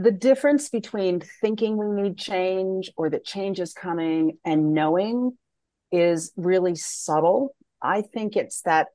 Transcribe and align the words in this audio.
the 0.00 0.10
difference 0.10 0.70
between 0.70 1.20
thinking 1.42 1.76
we 1.76 2.02
need 2.02 2.16
change 2.16 2.90
or 2.96 3.10
that 3.10 3.22
change 3.22 3.60
is 3.60 3.74
coming 3.74 4.38
and 4.46 4.72
knowing 4.72 5.36
is 5.92 6.32
really 6.38 6.74
subtle. 6.74 7.54
I 7.82 8.00
think 8.00 8.34
it's 8.34 8.62
that 8.62 8.86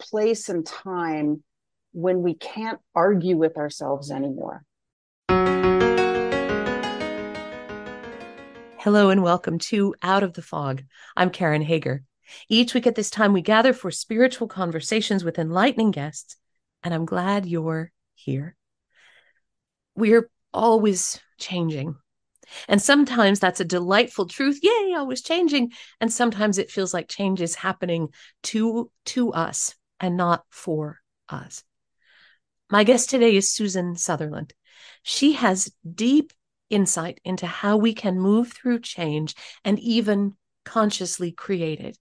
place 0.00 0.48
and 0.48 0.66
time 0.66 1.44
when 1.92 2.22
we 2.22 2.34
can't 2.34 2.80
argue 2.92 3.36
with 3.36 3.56
ourselves 3.56 4.10
anymore. 4.10 4.64
Hello 8.80 9.10
and 9.10 9.22
welcome 9.22 9.60
to 9.60 9.94
Out 10.02 10.24
of 10.24 10.32
the 10.32 10.42
Fog. 10.42 10.82
I'm 11.16 11.30
Karen 11.30 11.62
Hager. 11.62 12.02
Each 12.48 12.74
week 12.74 12.88
at 12.88 12.96
this 12.96 13.10
time, 13.10 13.32
we 13.32 13.42
gather 13.42 13.72
for 13.72 13.92
spiritual 13.92 14.48
conversations 14.48 15.22
with 15.22 15.38
enlightening 15.38 15.92
guests, 15.92 16.34
and 16.82 16.92
I'm 16.92 17.04
glad 17.04 17.46
you're 17.46 17.92
here. 18.16 18.56
We're 19.94 20.28
always 20.52 21.20
changing. 21.38 21.96
And 22.66 22.80
sometimes 22.80 23.40
that's 23.40 23.60
a 23.60 23.64
delightful 23.64 24.26
truth. 24.26 24.60
Yay, 24.62 24.94
always 24.96 25.22
changing. 25.22 25.72
And 26.00 26.12
sometimes 26.12 26.58
it 26.58 26.70
feels 26.70 26.94
like 26.94 27.08
change 27.08 27.40
is 27.40 27.54
happening 27.54 28.08
to, 28.44 28.90
to 29.06 29.32
us 29.32 29.74
and 30.00 30.16
not 30.16 30.44
for 30.50 31.00
us. 31.28 31.62
My 32.70 32.84
guest 32.84 33.10
today 33.10 33.36
is 33.36 33.50
Susan 33.50 33.96
Sutherland. 33.96 34.52
She 35.02 35.32
has 35.32 35.72
deep 35.94 36.32
insight 36.70 37.20
into 37.24 37.46
how 37.46 37.76
we 37.76 37.94
can 37.94 38.20
move 38.20 38.52
through 38.52 38.80
change 38.80 39.34
and 39.64 39.78
even 39.78 40.36
consciously 40.64 41.32
create 41.32 41.80
it. 41.80 41.98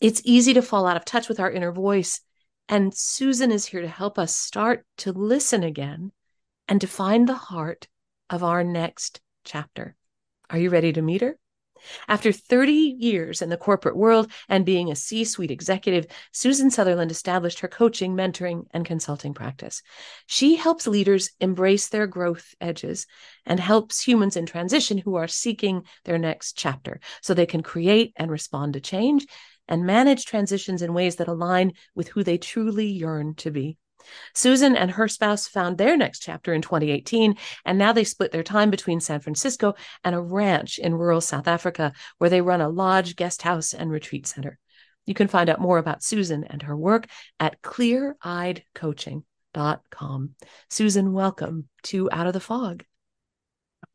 It's 0.00 0.20
easy 0.24 0.54
to 0.54 0.62
fall 0.62 0.86
out 0.86 0.96
of 0.96 1.04
touch 1.04 1.28
with 1.28 1.40
our 1.40 1.50
inner 1.50 1.72
voice. 1.72 2.20
And 2.68 2.94
Susan 2.94 3.50
is 3.50 3.66
here 3.66 3.80
to 3.80 3.88
help 3.88 4.18
us 4.18 4.36
start 4.36 4.84
to 4.98 5.12
listen 5.12 5.62
again 5.62 6.12
and 6.68 6.80
to 6.80 6.86
find 6.86 7.28
the 7.28 7.34
heart 7.34 7.88
of 8.30 8.42
our 8.42 8.64
next 8.64 9.20
chapter. 9.44 9.96
Are 10.50 10.58
you 10.58 10.70
ready 10.70 10.92
to 10.92 11.02
meet 11.02 11.20
her? 11.20 11.38
After 12.08 12.32
30 12.32 12.72
years 12.72 13.42
in 13.42 13.50
the 13.50 13.56
corporate 13.56 13.96
world 13.96 14.30
and 14.48 14.64
being 14.64 14.90
a 14.90 14.96
C 14.96 15.24
suite 15.24 15.50
executive, 15.50 16.06
Susan 16.32 16.70
Sutherland 16.70 17.10
established 17.10 17.60
her 17.60 17.68
coaching, 17.68 18.14
mentoring, 18.14 18.64
and 18.72 18.86
consulting 18.86 19.34
practice. 19.34 19.82
She 20.26 20.56
helps 20.56 20.86
leaders 20.86 21.30
embrace 21.40 21.88
their 21.88 22.06
growth 22.06 22.54
edges 22.60 23.06
and 23.44 23.60
helps 23.60 24.00
humans 24.00 24.36
in 24.36 24.46
transition 24.46 24.98
who 24.98 25.16
are 25.16 25.28
seeking 25.28 25.82
their 26.04 26.18
next 26.18 26.56
chapter 26.56 27.00
so 27.20 27.34
they 27.34 27.46
can 27.46 27.62
create 27.62 28.12
and 28.16 28.30
respond 28.30 28.74
to 28.74 28.80
change 28.80 29.26
and 29.68 29.86
manage 29.86 30.24
transitions 30.24 30.82
in 30.82 30.94
ways 30.94 31.16
that 31.16 31.28
align 31.28 31.72
with 31.94 32.08
who 32.08 32.22
they 32.22 32.38
truly 32.38 32.86
yearn 32.86 33.34
to 33.34 33.50
be. 33.50 33.78
Susan 34.34 34.76
and 34.76 34.92
her 34.92 35.08
spouse 35.08 35.46
found 35.46 35.78
their 35.78 35.96
next 35.96 36.20
chapter 36.20 36.52
in 36.52 36.62
2018, 36.62 37.36
and 37.64 37.78
now 37.78 37.92
they 37.92 38.04
split 38.04 38.32
their 38.32 38.42
time 38.42 38.70
between 38.70 39.00
San 39.00 39.20
Francisco 39.20 39.74
and 40.02 40.14
a 40.14 40.20
ranch 40.20 40.78
in 40.78 40.94
rural 40.94 41.20
South 41.20 41.48
Africa, 41.48 41.92
where 42.18 42.30
they 42.30 42.40
run 42.40 42.60
a 42.60 42.68
lodge, 42.68 43.16
guest 43.16 43.42
house, 43.42 43.74
and 43.74 43.90
retreat 43.90 44.26
center. 44.26 44.58
You 45.06 45.14
can 45.14 45.28
find 45.28 45.50
out 45.50 45.60
more 45.60 45.78
about 45.78 46.02
Susan 46.02 46.44
and 46.44 46.62
her 46.62 46.76
work 46.76 47.06
at 47.38 47.62
cleareyedcoaching.com. 47.62 50.30
Susan, 50.70 51.12
welcome 51.12 51.68
to 51.84 52.10
Out 52.10 52.26
of 52.26 52.32
the 52.32 52.40
Fog. 52.40 52.84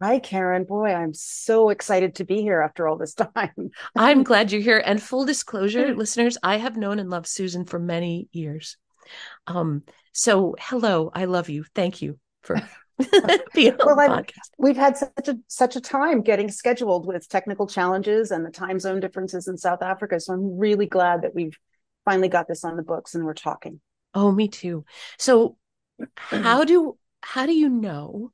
Hi, 0.02 0.20
Karen. 0.20 0.64
Boy, 0.64 0.94
I'm 0.94 1.14
so 1.14 1.70
excited 1.70 2.16
to 2.16 2.26
be 2.26 2.42
here 2.42 2.62
after 2.62 2.88
all 2.88 2.98
this 2.98 3.14
time. 3.16 3.72
I'm 3.98 4.24
glad 4.24 4.52
you're 4.52 4.62
here. 4.62 4.82
And 4.84 5.02
full 5.02 5.26
disclosure, 5.26 5.94
listeners, 5.96 6.38
I 6.42 6.58
have 6.58 6.78
known 6.78 7.00
and 7.00 7.10
loved 7.10 7.28
Susan 7.28 7.66
for 7.66 7.80
many 7.80 8.30
years. 8.32 8.78
Um, 9.48 9.84
so 10.14 10.56
hello, 10.60 11.12
I 11.14 11.26
love 11.26 11.50
you. 11.50 11.66
Thank 11.76 12.02
you 12.02 12.20
for 12.42 12.58
being 13.54 13.74
on 13.74 13.96
well, 13.96 13.96
the 13.96 14.24
podcast. 14.24 14.50
We've 14.58 14.78
had 14.78 14.98
such 14.98 15.28
a 15.28 15.38
such 15.48 15.76
a 15.76 15.82
time 15.82 16.22
getting 16.22 16.50
scheduled 16.50 17.06
with 17.06 17.28
technical 17.30 17.68
challenges 17.68 18.32
and 18.32 18.46
the 18.46 18.52
time 18.52 18.80
zone 18.80 19.00
differences 19.00 19.48
in 19.48 19.58
South 19.58 19.82
Africa. 19.82 20.20
So 20.20 20.34
I'm 20.34 20.58
really 20.58 20.86
glad 20.86 21.22
that 21.22 21.34
we've 21.34 21.58
finally 22.06 22.28
got 22.28 22.48
this 22.48 22.64
on 22.64 22.76
the 22.76 22.84
books 22.84 23.16
and 23.16 23.24
we're 23.24 23.34
talking. 23.34 23.80
Oh, 24.14 24.32
me 24.32 24.48
too. 24.48 24.86
So 25.18 25.58
how 26.16 26.64
do 26.66 26.98
how 27.22 27.46
do 27.46 27.54
you 27.54 27.70
know 27.70 28.32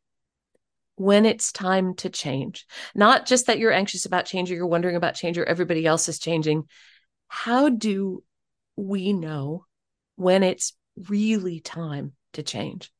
when 0.95 1.25
it's 1.25 1.51
time 1.51 1.95
to 1.95 2.09
change? 2.09 2.65
Not 2.95 3.25
just 3.25 3.47
that 3.47 3.59
you're 3.59 3.71
anxious 3.71 4.05
about 4.05 4.25
change 4.25 4.51
or 4.51 4.55
you're 4.55 4.67
wondering 4.67 4.95
about 4.95 5.15
change 5.15 5.37
or 5.37 5.45
everybody 5.45 5.85
else 5.85 6.09
is 6.09 6.19
changing. 6.19 6.63
How 7.27 7.69
do 7.69 8.23
we 8.75 9.13
know 9.13 9.65
when 10.15 10.43
it's 10.43 10.73
really 11.09 11.59
time 11.59 12.13
to 12.33 12.43
change? 12.43 12.91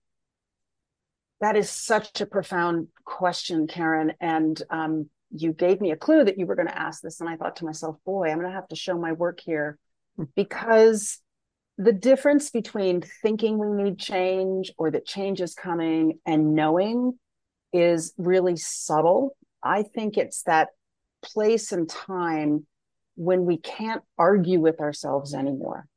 That 1.41 1.55
is 1.55 1.69
such 1.69 2.21
a 2.21 2.25
profound 2.25 2.87
question, 3.03 3.67
Karen. 3.67 4.13
And 4.19 4.61
um, 4.69 5.09
you 5.31 5.53
gave 5.53 5.81
me 5.81 5.91
a 5.91 5.97
clue 5.97 6.23
that 6.23 6.37
you 6.37 6.45
were 6.45 6.55
going 6.55 6.67
to 6.67 6.77
ask 6.77 7.01
this. 7.01 7.19
And 7.19 7.29
I 7.29 7.35
thought 7.35 7.57
to 7.57 7.65
myself, 7.65 7.97
boy, 8.05 8.29
I'm 8.29 8.39
going 8.39 8.49
to 8.49 8.55
have 8.55 8.67
to 8.69 8.75
show 8.75 8.97
my 8.97 9.11
work 9.11 9.39
here 9.43 9.77
hmm. 10.15 10.23
because 10.35 11.19
the 11.77 11.91
difference 11.91 12.49
between 12.49 13.03
thinking 13.21 13.57
we 13.57 13.83
need 13.83 13.99
change 13.99 14.71
or 14.77 14.91
that 14.91 15.05
change 15.05 15.41
is 15.41 15.53
coming 15.53 16.19
and 16.25 16.55
knowing 16.55 17.19
is 17.73 18.13
really 18.17 18.55
subtle. 18.55 19.35
I 19.61 19.83
think 19.83 20.17
it's 20.17 20.43
that 20.43 20.69
place 21.21 21.71
and 21.73 21.89
time 21.89 22.65
when 23.15 23.45
we 23.45 23.57
can't 23.57 24.03
argue 24.17 24.59
with 24.59 24.79
ourselves 24.79 25.33
anymore. 25.33 25.87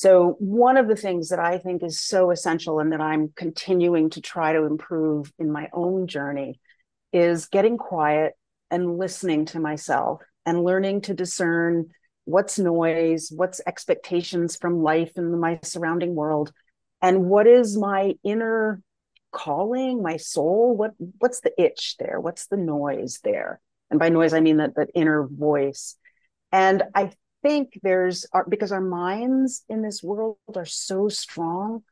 So, 0.00 0.36
one 0.38 0.78
of 0.78 0.88
the 0.88 0.96
things 0.96 1.28
that 1.28 1.40
I 1.40 1.58
think 1.58 1.82
is 1.82 1.98
so 1.98 2.30
essential 2.30 2.80
and 2.80 2.90
that 2.94 3.02
I'm 3.02 3.34
continuing 3.36 4.08
to 4.10 4.22
try 4.22 4.54
to 4.54 4.64
improve 4.64 5.30
in 5.38 5.52
my 5.52 5.68
own 5.74 6.06
journey 6.06 6.58
is 7.12 7.48
getting 7.48 7.76
quiet 7.76 8.32
and 8.70 8.96
listening 8.96 9.44
to 9.44 9.60
myself 9.60 10.22
and 10.46 10.64
learning 10.64 11.02
to 11.02 11.12
discern 11.12 11.90
what's 12.24 12.58
noise, 12.58 13.30
what's 13.30 13.60
expectations 13.66 14.56
from 14.56 14.82
life 14.82 15.12
and 15.16 15.38
my 15.38 15.60
surrounding 15.62 16.14
world, 16.14 16.50
and 17.02 17.26
what 17.26 17.46
is 17.46 17.76
my 17.76 18.14
inner 18.24 18.80
calling, 19.32 20.02
my 20.02 20.16
soul. 20.16 20.74
What 20.74 20.92
what's 21.18 21.40
the 21.40 21.52
itch 21.60 21.96
there? 21.98 22.18
What's 22.18 22.46
the 22.46 22.56
noise 22.56 23.20
there? 23.22 23.60
And 23.90 24.00
by 24.00 24.08
noise, 24.08 24.32
I 24.32 24.40
mean 24.40 24.56
that 24.56 24.76
that 24.76 24.92
inner 24.94 25.28
voice. 25.30 25.94
And 26.52 26.84
I 26.94 27.10
think 27.42 27.78
there's 27.82 28.26
because 28.48 28.72
our 28.72 28.80
minds 28.80 29.64
in 29.68 29.82
this 29.82 30.02
world 30.02 30.36
are 30.54 30.64
so 30.64 31.08
strong 31.08 31.82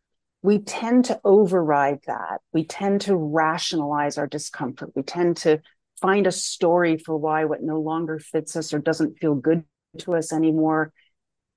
we 0.43 0.59
tend 0.61 1.07
to 1.07 1.21
override 1.25 2.01
that. 2.07 2.41
We 2.53 2.65
tend 2.65 3.01
to 3.03 3.17
rationalize 3.17 4.19
our 4.19 4.27
discomfort. 4.27 4.93
We 4.95 5.03
tend 5.03 5.37
to 5.39 5.61
find 6.01 6.27
a 6.27 6.33
story 6.33 6.97
for 6.97 7.17
why 7.17 7.45
what 7.45 7.63
no 7.63 7.81
longer 7.81 8.19
fits 8.19 8.55
us 8.55 8.73
or 8.73 8.79
doesn't 8.79 9.19
feel 9.19 9.35
good 9.35 9.65
to 9.99 10.15
us 10.15 10.33
anymore 10.33 10.93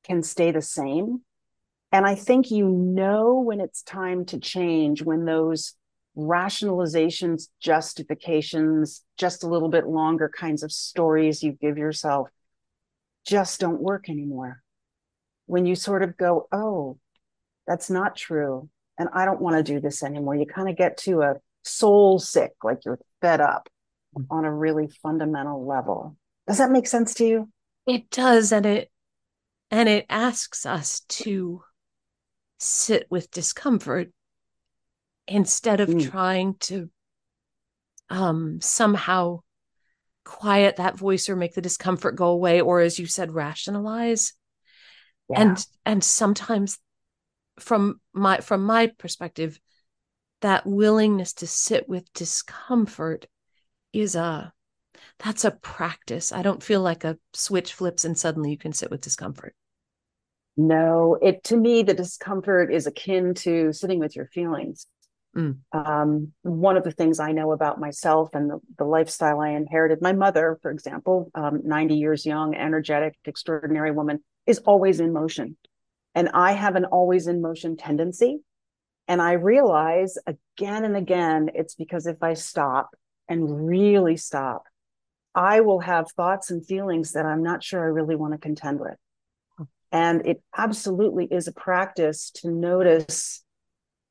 can 0.03 0.23
stay 0.23 0.51
the 0.51 0.61
same. 0.61 1.21
And 1.91 2.05
i 2.07 2.15
think 2.15 2.49
you 2.49 2.69
know 2.69 3.39
when 3.39 3.59
it's 3.59 3.83
time 3.83 4.25
to 4.27 4.39
change 4.39 5.03
when 5.03 5.25
those 5.25 5.73
rationalizations 6.17 7.49
justifications 7.59 9.03
just 9.17 9.43
a 9.43 9.47
little 9.47 9.67
bit 9.67 9.87
longer 9.87 10.31
kinds 10.33 10.63
of 10.63 10.71
stories 10.71 11.43
you 11.43 11.51
give 11.51 11.77
yourself 11.77 12.29
just 13.25 13.59
don't 13.59 13.81
work 13.81 14.09
anymore. 14.09 14.61
When 15.45 15.65
you 15.65 15.75
sort 15.75 16.03
of 16.03 16.17
go, 16.17 16.47
oh, 16.51 16.97
that's 17.67 17.89
not 17.89 18.15
true. 18.15 18.69
And 18.97 19.09
I 19.13 19.25
don't 19.25 19.41
want 19.41 19.57
to 19.57 19.63
do 19.63 19.79
this 19.79 20.03
anymore. 20.03 20.35
You 20.35 20.45
kind 20.45 20.69
of 20.69 20.77
get 20.77 20.97
to 20.99 21.21
a 21.21 21.35
soul 21.63 22.19
sick, 22.19 22.51
like 22.63 22.85
you're 22.85 22.99
fed 23.21 23.41
up 23.41 23.69
mm-hmm. 24.17 24.31
on 24.31 24.45
a 24.45 24.53
really 24.53 24.87
fundamental 25.01 25.65
level. 25.65 26.15
Does 26.47 26.57
that 26.57 26.71
make 26.71 26.87
sense 26.87 27.13
to 27.15 27.25
you? 27.25 27.49
It 27.85 28.09
does. 28.09 28.51
And 28.51 28.65
it, 28.65 28.91
and 29.69 29.87
it 29.87 30.05
asks 30.09 30.65
us 30.65 31.01
to 31.09 31.63
sit 32.59 33.07
with 33.09 33.31
discomfort 33.31 34.11
instead 35.27 35.79
of 35.79 35.89
mm. 35.89 36.09
trying 36.09 36.55
to 36.59 36.89
um 38.09 38.59
somehow 38.61 39.39
quiet 40.23 40.77
that 40.77 40.97
voice 40.97 41.29
or 41.29 41.35
make 41.35 41.53
the 41.53 41.61
discomfort 41.61 42.15
go 42.15 42.27
away 42.27 42.61
or 42.61 42.79
as 42.79 42.99
you 42.99 43.05
said 43.05 43.33
rationalize. 43.33 44.33
Yeah. 45.29 45.41
and 45.41 45.65
and 45.85 46.03
sometimes 46.03 46.77
from 47.59 48.01
my 48.13 48.37
from 48.37 48.65
my 48.65 48.87
perspective 48.87 49.59
that 50.41 50.65
willingness 50.65 51.33
to 51.33 51.47
sit 51.47 51.87
with 51.87 52.11
discomfort 52.13 53.27
is 53.93 54.15
a 54.15 54.51
that's 55.19 55.45
a 55.45 55.51
practice. 55.51 56.31
I 56.31 56.41
don't 56.41 56.63
feel 56.63 56.81
like 56.81 57.03
a 57.03 57.17
switch 57.33 57.73
flips 57.73 58.05
and 58.05 58.17
suddenly 58.17 58.51
you 58.51 58.57
can 58.57 58.73
sit 58.73 58.89
with 58.89 59.01
discomfort. 59.01 59.55
No 60.57 61.17
it 61.21 61.43
to 61.45 61.57
me 61.57 61.83
the 61.83 61.93
discomfort 61.93 62.73
is 62.73 62.87
akin 62.87 63.33
to 63.35 63.71
sitting 63.73 63.99
with 63.99 64.15
your 64.15 64.27
feelings 64.27 64.87
Mm. 65.35 65.59
Um, 65.71 66.33
one 66.41 66.75
of 66.75 66.83
the 66.83 66.91
things 66.91 67.19
I 67.19 67.31
know 67.31 67.51
about 67.51 67.79
myself 67.79 68.31
and 68.33 68.49
the, 68.49 68.59
the 68.77 68.83
lifestyle 68.83 69.39
I 69.39 69.49
inherited, 69.49 70.01
my 70.01 70.13
mother, 70.13 70.59
for 70.61 70.71
example, 70.71 71.31
um, 71.35 71.61
90 71.63 71.95
years 71.95 72.25
young, 72.25 72.53
energetic, 72.53 73.17
extraordinary 73.25 73.91
woman, 73.91 74.23
is 74.45 74.59
always 74.59 74.99
in 74.99 75.13
motion. 75.13 75.55
And 76.15 76.29
I 76.33 76.51
have 76.51 76.75
an 76.75 76.85
always 76.85 77.27
in 77.27 77.41
motion 77.41 77.77
tendency. 77.77 78.41
And 79.07 79.21
I 79.21 79.33
realize 79.33 80.17
again 80.27 80.83
and 80.83 80.97
again, 80.97 81.49
it's 81.53 81.75
because 81.75 82.07
if 82.07 82.21
I 82.21 82.33
stop 82.33 82.89
and 83.29 83.67
really 83.67 84.17
stop, 84.17 84.63
I 85.33 85.61
will 85.61 85.79
have 85.79 86.11
thoughts 86.11 86.51
and 86.51 86.65
feelings 86.65 87.13
that 87.13 87.25
I'm 87.25 87.43
not 87.43 87.63
sure 87.63 87.81
I 87.81 87.87
really 87.87 88.15
want 88.15 88.33
to 88.33 88.37
contend 88.37 88.81
with. 88.81 88.97
And 89.93 90.25
it 90.25 90.41
absolutely 90.57 91.25
is 91.25 91.47
a 91.47 91.53
practice 91.53 92.31
to 92.35 92.49
notice 92.49 93.43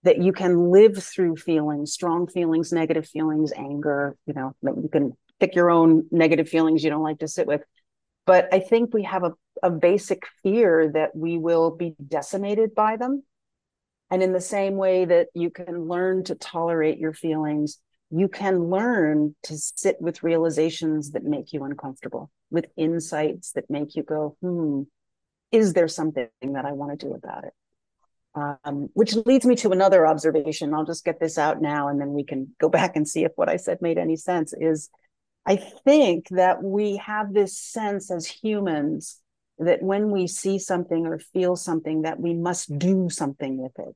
that 0.02 0.18
you 0.18 0.32
can 0.32 0.70
live 0.70 1.02
through 1.02 1.36
feelings, 1.36 1.92
strong 1.92 2.26
feelings, 2.26 2.72
negative 2.72 3.06
feelings, 3.06 3.52
anger, 3.56 4.16
you 4.26 4.34
know, 4.34 4.54
you 4.62 4.88
can 4.90 5.16
pick 5.38 5.54
your 5.54 5.70
own 5.70 6.06
negative 6.10 6.48
feelings 6.48 6.82
you 6.82 6.90
don't 6.90 7.02
like 7.02 7.18
to 7.18 7.28
sit 7.28 7.46
with. 7.46 7.62
But 8.26 8.48
I 8.52 8.60
think 8.60 8.94
we 8.94 9.02
have 9.04 9.24
a, 9.24 9.32
a 9.62 9.70
basic 9.70 10.22
fear 10.42 10.90
that 10.94 11.14
we 11.14 11.38
will 11.38 11.70
be 11.70 11.94
decimated 12.06 12.74
by 12.74 12.96
them. 12.96 13.24
And 14.10 14.22
in 14.22 14.32
the 14.32 14.40
same 14.40 14.76
way 14.76 15.04
that 15.04 15.28
you 15.34 15.50
can 15.50 15.86
learn 15.86 16.24
to 16.24 16.34
tolerate 16.34 16.98
your 16.98 17.12
feelings, 17.12 17.78
you 18.10 18.28
can 18.28 18.70
learn 18.70 19.36
to 19.44 19.56
sit 19.56 19.96
with 20.00 20.22
realizations 20.22 21.12
that 21.12 21.24
make 21.24 21.52
you 21.52 21.62
uncomfortable, 21.64 22.30
with 22.50 22.66
insights 22.76 23.52
that 23.52 23.70
make 23.70 23.94
you 23.94 24.02
go, 24.02 24.36
hmm, 24.40 24.82
is 25.52 25.74
there 25.74 25.88
something 25.88 26.28
that 26.42 26.64
I 26.64 26.72
want 26.72 26.98
to 26.98 27.06
do 27.06 27.14
about 27.14 27.44
it? 27.44 27.52
Um, 28.34 28.90
which 28.94 29.16
leads 29.26 29.44
me 29.44 29.56
to 29.56 29.70
another 29.70 30.06
observation. 30.06 30.72
I'll 30.72 30.84
just 30.84 31.04
get 31.04 31.18
this 31.18 31.36
out 31.36 31.60
now 31.60 31.88
and 31.88 32.00
then 32.00 32.12
we 32.12 32.22
can 32.22 32.54
go 32.60 32.68
back 32.68 32.94
and 32.94 33.08
see 33.08 33.24
if 33.24 33.32
what 33.34 33.48
I 33.48 33.56
said 33.56 33.82
made 33.82 33.98
any 33.98 34.14
sense. 34.14 34.54
Is 34.58 34.88
I 35.46 35.56
think 35.56 36.28
that 36.30 36.62
we 36.62 36.98
have 36.98 37.34
this 37.34 37.56
sense 37.56 38.08
as 38.10 38.26
humans 38.26 39.20
that 39.58 39.82
when 39.82 40.10
we 40.10 40.26
see 40.26 40.58
something 40.58 41.06
or 41.06 41.18
feel 41.18 41.56
something, 41.56 42.02
that 42.02 42.20
we 42.20 42.34
must 42.34 42.78
do 42.78 43.10
something 43.10 43.58
with 43.58 43.78
it. 43.78 43.94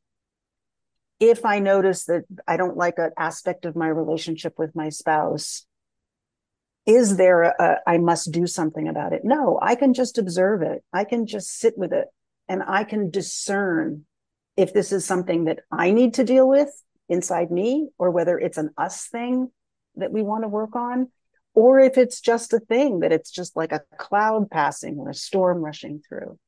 If 1.21 1.45
I 1.45 1.59
notice 1.59 2.05
that 2.05 2.25
I 2.47 2.57
don't 2.57 2.77
like 2.77 2.99
an 2.99 3.13
aspect 3.17 3.65
of 3.65 3.77
my 3.77 3.89
relationship 3.89 4.59
with 4.59 4.75
my 4.75 4.91
spouse, 4.91 5.65
is 6.87 7.17
there 7.17 7.43
a, 7.43 7.79
I 7.87 7.99
must 7.99 8.31
do 8.31 8.47
something 8.47 8.89
about 8.89 9.13
it? 9.13 9.25
No, 9.25 9.59
I 9.63 9.75
can 9.75 9.95
just 9.95 10.19
observe 10.19 10.61
it. 10.61 10.85
I 10.93 11.05
can 11.05 11.27
just 11.27 11.59
sit 11.59 11.79
with 11.79 11.93
it 11.93 12.09
and 12.49 12.63
I 12.67 12.85
can 12.85 13.11
discern 13.11 14.05
if 14.57 14.73
this 14.73 14.93
is 14.93 15.05
something 15.05 15.45
that 15.45 15.61
I 15.71 15.91
need 15.91 16.15
to 16.15 16.25
deal 16.25 16.49
with 16.49 16.71
inside 17.09 17.51
me 17.51 17.89
or 17.99 18.11
whether 18.11 18.39
it's 18.39 18.59
an 18.59 18.71
us 18.77 19.07
thing 19.09 19.51
that 19.97 20.13
we 20.13 20.23
want 20.23 20.45
to 20.45 20.49
work 20.49 20.75
on 20.77 21.09
or 21.55 21.79
if 21.79 21.97
it's 21.97 22.21
just 22.21 22.53
a 22.53 22.59
thing 22.59 23.01
that 23.01 23.13
it's 23.13 23.31
just 23.31 23.57
like 23.57 23.73
a 23.73 23.83
cloud 23.97 24.51
passing 24.51 24.97
or 24.99 25.11
a 25.11 25.15
storm 25.15 25.59
rushing 25.59 26.03
through. 26.07 26.39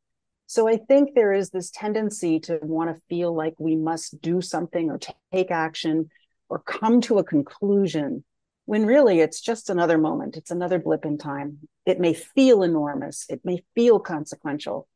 So 0.49 0.69
I 0.69 0.77
think 0.77 1.15
there 1.15 1.33
is 1.33 1.51
this 1.51 1.71
tendency 1.71 2.39
to 2.41 2.59
want 2.63 2.95
to 2.95 3.03
feel 3.09 3.35
like 3.35 3.55
we 3.59 3.77
must 3.77 4.21
do 4.21 4.41
something 4.41 4.91
or 4.91 4.99
take 5.33 5.51
action 5.51 6.11
or 6.49 6.61
come 6.61 7.01
to 7.03 7.19
a 7.19 7.25
conclusion 7.25 8.25
when 8.65 8.87
really 8.87 9.21
it's 9.21 9.41
just 9.41 9.71
another 9.71 9.99
moment. 9.99 10.37
It's 10.37 10.51
another 10.51 10.79
blip 10.79 11.05
in 11.05 11.19
time. 11.19 11.59
It 11.85 12.01
may 12.01 12.15
feel 12.15 12.63
enormous, 12.63 13.27
it 13.29 13.41
may 13.45 13.63
feel 13.75 13.99
consequential, 14.01 14.89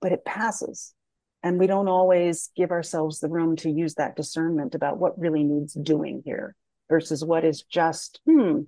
but 0.00 0.12
it 0.12 0.24
passes. 0.24 0.94
And 1.42 1.58
we 1.58 1.66
don't 1.66 1.88
always 1.88 2.50
give 2.54 2.70
ourselves 2.70 3.20
the 3.20 3.28
room 3.28 3.56
to 3.56 3.70
use 3.70 3.94
that 3.94 4.16
discernment 4.16 4.74
about 4.74 4.98
what 4.98 5.18
really 5.18 5.42
needs 5.42 5.72
doing 5.72 6.22
here 6.24 6.54
versus 6.88 7.24
what 7.24 7.44
is 7.44 7.62
just, 7.62 8.20
hmm, 8.26 8.62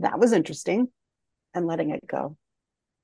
that 0.00 0.18
was 0.18 0.32
interesting 0.32 0.88
and 1.54 1.66
letting 1.66 1.90
it 1.90 2.06
go. 2.06 2.36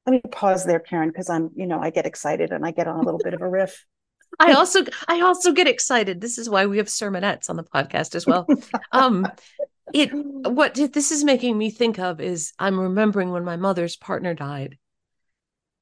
Let 0.07 0.13
me 0.13 0.21
pause 0.31 0.65
there, 0.65 0.81
Karen, 0.81 1.09
because 1.09 1.31
I'm, 1.31 1.51
you 1.55 1.67
know, 1.67 1.81
I 1.81 1.91
get 1.91 2.07
excited 2.07 2.51
and 2.53 2.67
I 2.67 2.71
get 2.71 2.89
on 2.89 3.01
a 3.01 3.03
little 3.03 3.21
bit 3.23 3.35
of 3.35 3.41
a 3.41 3.49
riff. 3.49 3.85
I 4.39 4.53
also 4.53 4.85
I 5.09 5.23
also 5.23 5.53
get 5.53 5.67
excited. 5.67 6.21
This 6.21 6.37
is 6.37 6.51
why 6.51 6.67
we 6.67 6.77
have 6.79 6.87
sermonettes 6.87 7.49
on 7.49 7.57
the 7.57 7.65
podcast 7.65 8.15
as 8.15 8.27
well. 8.27 8.47
Um 8.93 9.27
it 9.95 10.11
what 10.13 10.75
this 10.75 11.13
is 11.13 11.25
making 11.25 11.57
me 11.57 11.71
think 11.71 11.99
of 11.99 12.21
is 12.21 12.53
I'm 12.59 12.79
remembering 12.79 13.31
when 13.31 13.45
my 13.45 13.57
mother's 13.57 13.97
partner 13.97 14.35
died. 14.35 14.79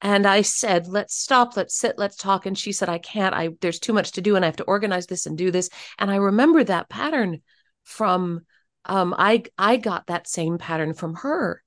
And 0.01 0.27
I 0.27 0.41
said, 0.41 0.87
let's 0.87 1.15
stop, 1.15 1.57
let's 1.57 1.75
sit, 1.75 1.97
let's 1.97 2.15
talk. 2.15 2.45
And 2.45 2.57
she 2.57 2.71
said, 2.71 2.89
I 2.89 2.99
can't. 2.99 3.33
I 3.33 3.49
there's 3.61 3.79
too 3.79 3.93
much 3.93 4.11
to 4.13 4.21
do 4.21 4.35
and 4.35 4.45
I 4.45 4.47
have 4.47 4.57
to 4.57 4.63
organize 4.63 5.07
this 5.07 5.25
and 5.25 5.37
do 5.37 5.51
this. 5.51 5.69
And 5.97 6.11
I 6.11 6.17
remember 6.17 6.63
that 6.63 6.89
pattern 6.89 7.41
from 7.83 8.41
um 8.85 9.15
I 9.17 9.43
I 9.57 9.77
got 9.77 10.07
that 10.07 10.27
same 10.27 10.57
pattern 10.57 10.93
from 10.93 11.15
her. 11.15 11.63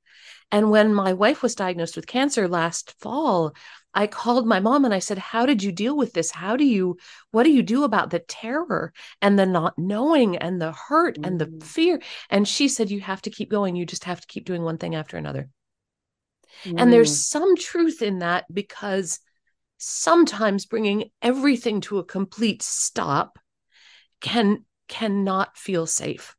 And 0.52 0.70
when 0.70 0.92
my 0.94 1.12
wife 1.12 1.42
was 1.42 1.54
diagnosed 1.54 1.96
with 1.96 2.06
cancer 2.06 2.48
last 2.48 2.94
fall, 3.00 3.54
I 3.94 4.06
called 4.06 4.46
my 4.46 4.60
mom 4.60 4.84
and 4.84 4.94
I 4.94 4.98
said, 4.98 5.18
How 5.18 5.46
did 5.46 5.62
you 5.62 5.72
deal 5.72 5.96
with 5.96 6.12
this? 6.12 6.30
How 6.30 6.56
do 6.56 6.64
you, 6.64 6.96
what 7.30 7.44
do 7.44 7.50
you 7.50 7.62
do 7.62 7.84
about 7.84 8.10
the 8.10 8.20
terror 8.20 8.92
and 9.20 9.38
the 9.38 9.46
not 9.46 9.78
knowing 9.78 10.36
and 10.36 10.60
the 10.60 10.72
hurt 10.72 11.16
mm-hmm. 11.16 11.24
and 11.24 11.40
the 11.40 11.46
mm. 11.46 11.62
fear? 11.62 12.00
And 12.28 12.46
she 12.46 12.68
said, 12.68 12.90
You 12.90 13.00
have 13.00 13.22
to 13.22 13.30
keep 13.30 13.50
going. 13.50 13.76
You 13.76 13.86
just 13.86 14.04
have 14.04 14.20
to 14.20 14.26
keep 14.26 14.44
doing 14.44 14.62
one 14.62 14.78
thing 14.78 14.94
after 14.94 15.16
another. 15.16 15.48
Mm. 16.64 16.80
And 16.80 16.92
there's 16.92 17.12
mm. 17.12 17.22
some 17.22 17.56
truth 17.56 18.02
in 18.02 18.20
that 18.20 18.44
because 18.52 19.20
sometimes 19.78 20.66
bringing 20.66 21.10
everything 21.22 21.80
to 21.82 21.98
a 21.98 22.04
complete 22.04 22.62
stop 22.62 23.38
can 24.20 24.64
cannot 24.88 25.56
feel 25.56 25.86
safe 25.86 26.36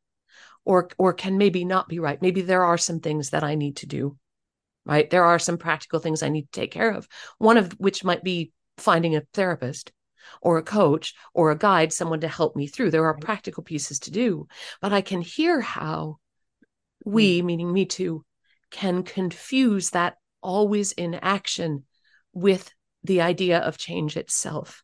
or 0.64 0.88
or 0.98 1.12
can 1.12 1.38
maybe 1.38 1.64
not 1.64 1.88
be 1.88 1.98
right 1.98 2.20
maybe 2.20 2.42
there 2.42 2.62
are 2.62 2.76
some 2.76 3.00
things 3.00 3.30
that 3.30 3.42
i 3.42 3.54
need 3.54 3.76
to 3.76 3.86
do 3.86 4.16
right? 4.84 5.08
There 5.08 5.24
are 5.24 5.38
some 5.38 5.58
practical 5.58 6.00
things 6.00 6.22
I 6.22 6.28
need 6.28 6.50
to 6.52 6.60
take 6.60 6.70
care 6.70 6.90
of, 6.90 7.08
one 7.38 7.56
of 7.56 7.72
which 7.72 8.04
might 8.04 8.24
be 8.24 8.52
finding 8.78 9.16
a 9.16 9.22
therapist 9.32 9.92
or 10.40 10.58
a 10.58 10.62
coach 10.62 11.14
or 11.34 11.50
a 11.50 11.58
guide, 11.58 11.92
someone 11.92 12.20
to 12.20 12.28
help 12.28 12.56
me 12.56 12.66
through. 12.66 12.90
There 12.90 13.06
are 13.06 13.16
practical 13.16 13.62
pieces 13.62 14.00
to 14.00 14.10
do, 14.10 14.46
but 14.80 14.92
I 14.92 15.00
can 15.00 15.20
hear 15.20 15.60
how 15.60 16.18
we, 17.04 17.40
mm. 17.40 17.44
meaning 17.44 17.72
me 17.72 17.86
too, 17.86 18.24
can 18.72 19.04
confuse 19.04 19.90
that 19.90 20.16
always 20.42 20.90
in 20.92 21.14
action 21.14 21.84
with 22.32 22.72
the 23.04 23.20
idea 23.20 23.58
of 23.58 23.78
change 23.78 24.16
itself. 24.16 24.82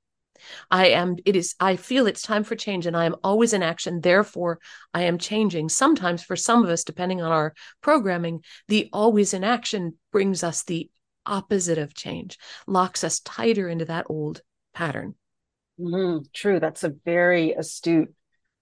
I 0.71 0.89
am, 0.91 1.17
it 1.25 1.35
is, 1.35 1.57
I 1.59 1.75
feel 1.75 2.07
it's 2.07 2.23
time 2.23 2.45
for 2.45 2.55
change 2.55 2.87
and 2.87 2.97
I 2.97 3.07
am 3.07 3.17
always 3.25 3.53
in 3.53 3.63
action. 3.63 4.01
Therefore, 4.01 4.61
I 4.95 5.03
am 5.03 5.19
changing. 5.19 5.69
Sometimes 5.69 6.23
for 6.23 6.37
some 6.37 6.63
of 6.63 6.71
us, 6.71 6.85
depending 6.85 7.21
on 7.21 7.33
our 7.33 7.55
programming, 7.81 8.45
the 8.69 8.89
always 8.93 9.35
in 9.35 9.43
action 9.43 9.99
brings 10.13 10.45
us 10.45 10.63
the 10.63 10.91
opposite 11.27 11.79
of 11.79 11.95
change, 11.95 12.39
locks 12.67 13.03
us 13.03 13.21
tighter 13.21 13.69
into 13.69 13.85
that 13.87 14.07
old 14.09 14.43
pattern. 14.75 15.15
Mm-hmm. 15.81 16.25
True. 16.33 16.61
That's 16.61 16.85
a 16.85 16.95
very 17.05 17.53
astute 17.53 18.15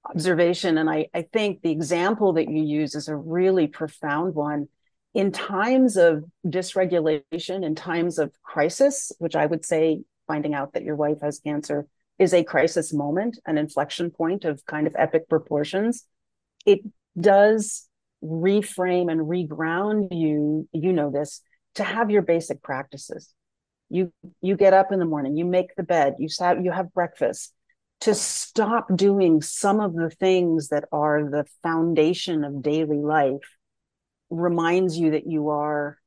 observation. 0.09 0.79
And 0.79 0.89
I, 0.89 1.09
I 1.15 1.23
think 1.23 1.63
the 1.63 1.73
example 1.73 2.35
that 2.35 2.49
you 2.49 2.63
use 2.63 2.95
is 2.95 3.09
a 3.09 3.17
really 3.17 3.67
profound 3.67 4.35
one. 4.35 4.69
In 5.17 5.33
times 5.33 5.97
of 5.97 6.25
dysregulation, 6.47 7.65
in 7.65 7.75
times 7.75 8.19
of 8.19 8.35
crisis, 8.43 9.13
which 9.19 9.35
I 9.35 9.47
would 9.47 9.65
say 9.65 10.03
finding 10.27 10.53
out 10.53 10.75
that 10.75 10.83
your 10.83 10.95
wife 10.95 11.23
has 11.23 11.39
cancer 11.39 11.87
is 12.19 12.35
a 12.35 12.45
crisis 12.45 12.93
moment, 12.93 13.39
an 13.47 13.57
inflection 13.57 14.11
point 14.11 14.45
of 14.45 14.63
kind 14.67 14.87
of 14.87 14.95
epic 14.99 15.27
proportions. 15.31 16.05
It 16.67 16.81
does 17.19 17.89
reframe 18.23 19.11
and 19.11 19.23
reground 19.23 20.09
you, 20.11 20.69
you 20.73 20.93
know 20.93 21.11
this, 21.11 21.41
to 21.77 21.83
have 21.83 22.11
your 22.11 22.21
basic 22.21 22.63
practices. 22.63 23.33
You 23.89 24.13
you 24.43 24.55
get 24.55 24.75
up 24.75 24.93
in 24.93 24.99
the 24.99 25.07
morning, 25.07 25.35
you 25.39 25.47
make 25.47 25.75
the 25.77 25.83
bed, 25.83 26.17
you 26.19 26.29
have 26.41 26.63
you 26.63 26.73
have 26.73 26.93
breakfast. 26.93 27.55
To 28.01 28.15
stop 28.15 28.95
doing 28.95 29.41
some 29.41 29.81
of 29.81 29.95
the 29.95 30.11
things 30.11 30.69
that 30.69 30.85
are 30.93 31.31
the 31.31 31.47
foundation 31.63 32.45
of 32.45 32.61
daily 32.61 32.99
life 32.99 33.56
reminds 34.31 34.99
you 34.99 35.13
that 35.13 35.27
you 35.27 35.51
are 35.51 35.99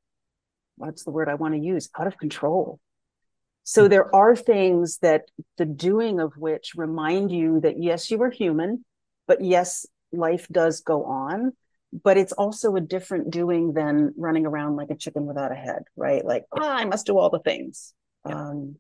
what's 0.78 1.04
the 1.04 1.12
word 1.12 1.28
I 1.28 1.36
want 1.36 1.56
to 1.56 1.60
use? 1.60 1.90
Out 1.98 2.08
of 2.08 2.18
control 2.18 2.80
so 3.70 3.88
there 3.88 4.14
are 4.16 4.36
things 4.36 4.98
that 5.04 5.26
the 5.60 5.66
doing 5.66 6.20
of 6.20 6.34
which 6.36 6.74
remind 6.76 7.32
you 7.32 7.60
that 7.62 7.80
yes, 7.80 8.10
you 8.10 8.20
are 8.24 8.32
human, 8.32 8.84
but 9.28 9.44
yes, 9.44 9.86
life 10.12 10.48
does 10.52 10.82
go 10.82 11.06
on. 11.06 11.52
But 12.04 12.18
it's 12.18 12.34
also 12.34 12.76
a 12.76 12.82
different 12.82 13.30
doing 13.30 13.74
than 13.74 14.16
running 14.18 14.48
around 14.48 14.76
like 14.76 14.90
a 14.90 14.96
chicken 14.96 15.28
without 15.28 15.52
a 15.52 15.56
head, 15.56 15.84
right? 15.96 16.26
Like, 16.26 16.46
oh, 16.52 16.68
I 16.68 16.86
must 16.86 17.06
do 17.06 17.20
all 17.20 17.30
the 17.30 17.38
things. 17.38 17.94
Yeah. 18.28 18.40
Um, 18.40 18.78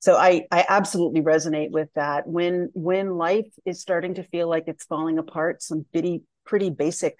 so 0.00 0.16
I 0.16 0.46
I 0.50 0.66
absolutely 0.68 1.20
resonate 1.20 1.70
with 1.70 1.90
that. 1.94 2.26
When 2.26 2.70
when 2.74 3.16
life 3.16 3.46
is 3.64 3.80
starting 3.80 4.14
to 4.14 4.24
feel 4.24 4.48
like 4.48 4.64
it's 4.66 4.86
falling 4.86 5.18
apart, 5.18 5.62
some 5.62 5.86
bitty, 5.92 6.22
pretty 6.44 6.70
basic 6.70 7.16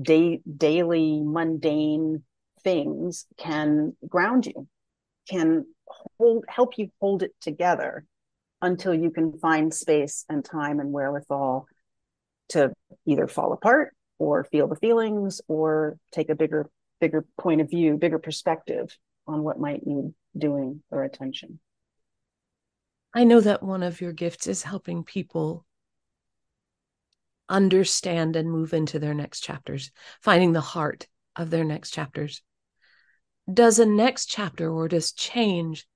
day 0.00 0.40
daily 0.56 1.20
mundane 1.22 2.22
things 2.62 3.26
can 3.36 3.96
ground 4.08 4.46
you, 4.46 4.66
can 5.28 5.66
hold 6.18 6.44
help 6.48 6.78
you 6.78 6.90
hold 7.00 7.22
it 7.22 7.32
together 7.40 8.04
until 8.62 8.94
you 8.94 9.10
can 9.10 9.38
find 9.38 9.72
space 9.72 10.24
and 10.28 10.44
time 10.44 10.80
and 10.80 10.92
wherewithal 10.92 11.66
to 12.48 12.72
either 13.06 13.28
fall 13.28 13.52
apart 13.52 13.94
or 14.18 14.44
feel 14.44 14.66
the 14.66 14.76
feelings 14.76 15.40
or 15.48 15.98
take 16.12 16.30
a 16.30 16.34
bigger 16.34 16.68
bigger 17.00 17.24
point 17.38 17.60
of 17.60 17.68
view 17.68 17.96
bigger 17.96 18.18
perspective 18.18 18.96
on 19.26 19.42
what 19.42 19.60
might 19.60 19.86
need 19.86 20.12
doing 20.36 20.82
or 20.90 21.04
attention. 21.04 21.58
I 23.14 23.24
know 23.24 23.40
that 23.40 23.62
one 23.62 23.82
of 23.82 24.00
your 24.00 24.12
gifts 24.12 24.46
is 24.46 24.64
helping 24.64 25.04
people 25.04 25.64
understand 27.48 28.36
and 28.36 28.50
move 28.50 28.72
into 28.72 28.98
their 28.98 29.14
next 29.14 29.40
chapters, 29.40 29.90
finding 30.20 30.52
the 30.52 30.60
heart 30.60 31.06
of 31.36 31.50
their 31.50 31.64
next 31.64 31.90
chapters. 31.90 32.42
Does 33.52 33.78
a 33.78 33.86
next 33.86 34.26
chapter 34.26 34.70
or 34.70 34.88
does 34.88 35.12
change 35.12 35.86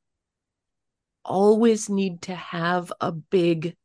always 1.24 1.88
need 1.88 2.22
to 2.22 2.34
have 2.34 2.92
a 3.00 3.12
big 3.12 3.76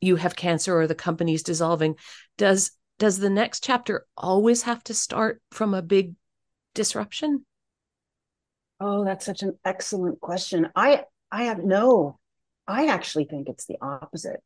you 0.00 0.16
have 0.16 0.36
cancer 0.36 0.78
or 0.78 0.86
the 0.86 0.94
company's 0.94 1.42
dissolving 1.42 1.96
does 2.36 2.72
does 2.98 3.18
the 3.18 3.30
next 3.30 3.62
chapter 3.62 4.06
always 4.16 4.62
have 4.62 4.82
to 4.84 4.94
start 4.94 5.40
from 5.52 5.74
a 5.74 5.82
big 5.82 6.14
disruption? 6.74 7.44
Oh 8.80 9.04
that's 9.04 9.24
such 9.26 9.42
an 9.42 9.58
excellent 9.64 10.20
question. 10.20 10.68
I 10.74 11.04
i 11.30 11.44
have 11.44 11.62
no 11.62 12.18
i 12.66 12.86
actually 12.86 13.24
think 13.24 13.48
it's 13.48 13.66
the 13.66 13.76
opposite 13.82 14.40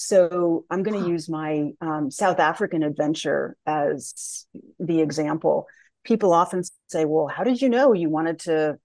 so 0.00 0.64
i'm 0.70 0.84
going 0.84 1.02
to 1.02 1.10
use 1.10 1.28
my 1.28 1.70
um, 1.80 2.08
south 2.08 2.38
african 2.38 2.84
adventure 2.84 3.56
as 3.66 4.46
the 4.78 5.00
example. 5.00 5.66
People 6.04 6.32
often 6.32 6.62
say 6.86 7.04
well 7.04 7.26
how 7.26 7.42
did 7.42 7.60
you 7.60 7.68
know 7.68 7.92
you 7.92 8.08
wanted 8.08 8.38
to 8.40 8.78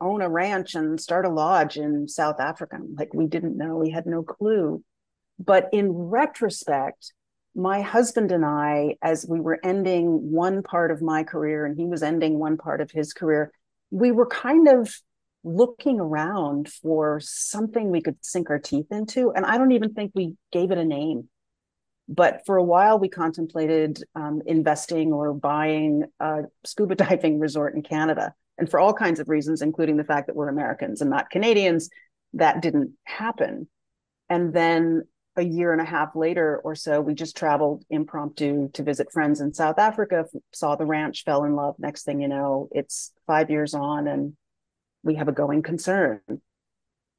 own 0.00 0.22
a 0.22 0.28
ranch 0.28 0.74
and 0.74 0.98
start 0.98 1.26
a 1.26 1.28
lodge 1.28 1.76
in 1.76 2.08
south 2.08 2.40
africa? 2.40 2.78
Like 2.96 3.12
we 3.12 3.26
didn't 3.26 3.58
know. 3.58 3.76
We 3.76 3.90
had 3.90 4.06
no 4.06 4.22
clue. 4.22 4.82
But 5.38 5.68
in 5.72 5.92
retrospect, 5.92 7.12
my 7.54 7.82
husband 7.82 8.32
and 8.32 8.44
I, 8.44 8.96
as 9.02 9.26
we 9.28 9.40
were 9.40 9.60
ending 9.62 10.32
one 10.32 10.62
part 10.62 10.90
of 10.90 11.02
my 11.02 11.24
career 11.24 11.66
and 11.66 11.76
he 11.76 11.84
was 11.84 12.02
ending 12.02 12.38
one 12.38 12.56
part 12.56 12.80
of 12.80 12.90
his 12.90 13.12
career, 13.12 13.52
we 13.90 14.10
were 14.12 14.26
kind 14.26 14.66
of 14.66 14.94
looking 15.44 16.00
around 16.00 16.68
for 16.68 17.20
something 17.20 17.90
we 17.90 18.00
could 18.00 18.16
sink 18.22 18.50
our 18.50 18.58
teeth 18.58 18.86
into. 18.90 19.30
And 19.30 19.44
I 19.44 19.58
don't 19.58 19.72
even 19.72 19.92
think 19.92 20.12
we 20.14 20.34
gave 20.50 20.70
it 20.70 20.78
a 20.78 20.84
name. 20.84 21.28
But 22.08 22.42
for 22.44 22.56
a 22.56 22.64
while, 22.64 22.98
we 22.98 23.08
contemplated 23.08 24.02
um, 24.14 24.42
investing 24.46 25.12
or 25.12 25.32
buying 25.32 26.04
a 26.20 26.42
scuba 26.64 26.94
diving 26.94 27.38
resort 27.38 27.74
in 27.74 27.82
Canada. 27.82 28.34
And 28.58 28.70
for 28.70 28.80
all 28.80 28.94
kinds 28.94 29.20
of 29.20 29.28
reasons, 29.28 29.62
including 29.62 29.96
the 29.96 30.04
fact 30.04 30.26
that 30.26 30.36
we're 30.36 30.48
Americans 30.48 31.00
and 31.00 31.10
not 31.10 31.30
Canadians, 31.30 31.90
that 32.34 32.62
didn't 32.62 32.92
happen. 33.04 33.68
And 34.28 34.52
then 34.54 35.02
a 35.36 35.42
year 35.42 35.72
and 35.72 35.80
a 35.80 35.84
half 35.84 36.14
later 36.14 36.60
or 36.62 36.74
so, 36.74 37.00
we 37.00 37.14
just 37.14 37.36
traveled 37.36 37.84
impromptu 37.90 38.70
to 38.72 38.82
visit 38.82 39.12
friends 39.12 39.40
in 39.40 39.52
South 39.52 39.78
Africa, 39.78 40.26
saw 40.52 40.76
the 40.76 40.86
ranch, 40.86 41.24
fell 41.24 41.44
in 41.44 41.56
love. 41.56 41.74
Next 41.78 42.04
thing 42.04 42.20
you 42.20 42.28
know, 42.28 42.68
it's 42.70 43.12
five 43.26 43.50
years 43.50 43.74
on 43.74 44.06
and 44.06 44.36
we 45.04 45.14
have 45.16 45.28
a 45.28 45.32
going 45.32 45.62
concern. 45.62 46.20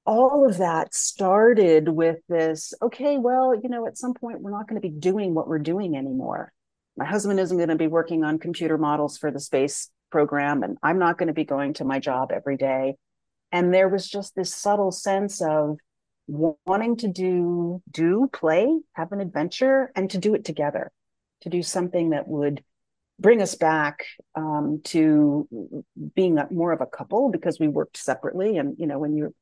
All 0.05 0.45
of 0.47 0.57
that 0.57 0.93
started 0.93 1.87
with 1.89 2.17
this 2.27 2.73
okay, 2.81 3.17
well, 3.17 3.55
you 3.55 3.69
know, 3.69 3.87
at 3.87 3.97
some 3.97 4.13
point, 4.13 4.41
we're 4.41 4.51
not 4.51 4.67
going 4.67 4.81
to 4.81 4.87
be 4.87 4.93
doing 4.93 5.33
what 5.33 5.47
we're 5.47 5.59
doing 5.59 5.95
anymore. 5.95 6.51
My 6.97 7.05
husband 7.05 7.39
isn't 7.39 7.57
going 7.57 7.69
to 7.69 7.75
be 7.75 7.87
working 7.87 8.23
on 8.23 8.39
computer 8.39 8.77
models 8.77 9.17
for 9.17 9.31
the 9.31 9.39
space 9.39 9.89
program, 10.11 10.63
and 10.63 10.77
I'm 10.83 10.99
not 10.99 11.17
going 11.17 11.27
to 11.27 11.33
be 11.33 11.45
going 11.45 11.73
to 11.75 11.85
my 11.85 11.99
job 11.99 12.31
every 12.31 12.57
day. 12.57 12.95
And 13.51 13.73
there 13.73 13.89
was 13.89 14.07
just 14.07 14.35
this 14.35 14.53
subtle 14.53 14.91
sense 14.91 15.41
of, 15.41 15.77
wanting 16.27 16.97
to 16.97 17.07
do 17.07 17.81
do 17.91 18.27
play 18.33 18.67
have 18.93 19.11
an 19.11 19.21
adventure 19.21 19.91
and 19.95 20.09
to 20.09 20.17
do 20.17 20.33
it 20.33 20.43
together 20.43 20.91
to 21.41 21.49
do 21.49 21.61
something 21.61 22.09
that 22.09 22.27
would 22.27 22.63
bring 23.19 23.41
us 23.41 23.55
back 23.55 24.05
um, 24.35 24.81
to 24.83 25.47
being 26.15 26.37
a, 26.37 26.47
more 26.51 26.71
of 26.71 26.81
a 26.81 26.85
couple 26.85 27.29
because 27.29 27.59
we 27.59 27.67
worked 27.67 27.97
separately 27.97 28.57
and 28.57 28.75
you 28.77 28.87
know 28.87 28.99
when 28.99 29.15
you're 29.15 29.33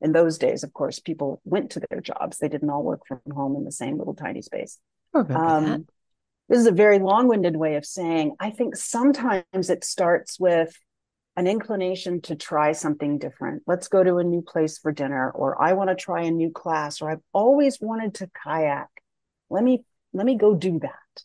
in 0.00 0.12
those 0.12 0.38
days 0.38 0.62
of 0.62 0.72
course 0.72 0.98
people 0.98 1.40
went 1.44 1.70
to 1.70 1.80
their 1.90 2.00
jobs 2.00 2.38
they 2.38 2.48
didn't 2.48 2.70
all 2.70 2.82
work 2.82 3.00
from 3.06 3.20
home 3.32 3.56
in 3.56 3.64
the 3.64 3.72
same 3.72 3.98
little 3.98 4.14
tiny 4.14 4.42
space 4.42 4.78
um, 5.36 5.86
this 6.48 6.58
is 6.58 6.66
a 6.66 6.72
very 6.72 6.98
long-winded 6.98 7.56
way 7.56 7.76
of 7.76 7.86
saying 7.86 8.34
i 8.40 8.50
think 8.50 8.76
sometimes 8.76 9.70
it 9.70 9.84
starts 9.84 10.38
with 10.38 10.76
an 11.36 11.46
inclination 11.46 12.20
to 12.20 12.36
try 12.36 12.72
something 12.72 13.18
different. 13.18 13.62
Let's 13.66 13.88
go 13.88 14.04
to 14.04 14.16
a 14.16 14.24
new 14.24 14.42
place 14.42 14.78
for 14.78 14.92
dinner, 14.92 15.30
or 15.30 15.60
I 15.62 15.72
want 15.72 15.88
to 15.88 15.96
try 15.96 16.24
a 16.24 16.30
new 16.30 16.50
class, 16.50 17.00
or 17.00 17.10
I've 17.10 17.22
always 17.32 17.78
wanted 17.80 18.14
to 18.16 18.30
kayak. 18.44 18.88
Let 19.48 19.64
me 19.64 19.84
let 20.12 20.26
me 20.26 20.36
go 20.36 20.54
do 20.54 20.78
that. 20.80 21.22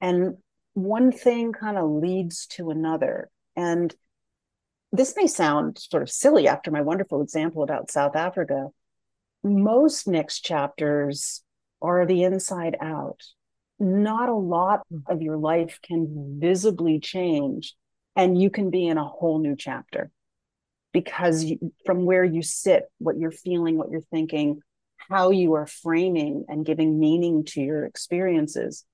And 0.00 0.36
one 0.74 1.12
thing 1.12 1.52
kind 1.52 1.76
of 1.76 1.90
leads 1.90 2.46
to 2.46 2.70
another. 2.70 3.30
And 3.56 3.94
this 4.92 5.14
may 5.16 5.26
sound 5.26 5.78
sort 5.78 6.02
of 6.02 6.10
silly 6.10 6.48
after 6.48 6.70
my 6.70 6.82
wonderful 6.82 7.22
example 7.22 7.62
about 7.62 7.90
South 7.90 8.16
Africa. 8.16 8.68
Most 9.42 10.06
next 10.06 10.40
chapters 10.40 11.42
are 11.80 12.06
the 12.06 12.22
inside 12.22 12.76
out. 12.80 13.22
Not 13.78 14.28
a 14.28 14.34
lot 14.34 14.82
hmm. 14.90 14.98
of 15.06 15.22
your 15.22 15.36
life 15.36 15.78
can 15.82 16.38
visibly 16.40 17.00
change 17.00 17.74
and 18.16 18.40
you 18.40 18.50
can 18.50 18.70
be 18.70 18.86
in 18.86 18.98
a 18.98 19.04
whole 19.04 19.38
new 19.38 19.56
chapter 19.56 20.10
because 20.92 21.44
you, 21.44 21.72
from 21.86 22.04
where 22.04 22.24
you 22.24 22.42
sit 22.42 22.84
what 22.98 23.18
you're 23.18 23.30
feeling 23.30 23.78
what 23.78 23.90
you're 23.90 24.00
thinking 24.00 24.60
how 25.10 25.30
you 25.30 25.54
are 25.54 25.66
framing 25.66 26.44
and 26.48 26.66
giving 26.66 27.00
meaning 27.00 27.44
to 27.44 27.60
your 27.60 27.84
experiences 27.84 28.84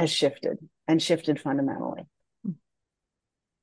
has 0.00 0.10
shifted 0.10 0.58
and 0.88 1.02
shifted 1.02 1.40
fundamentally. 1.40 2.06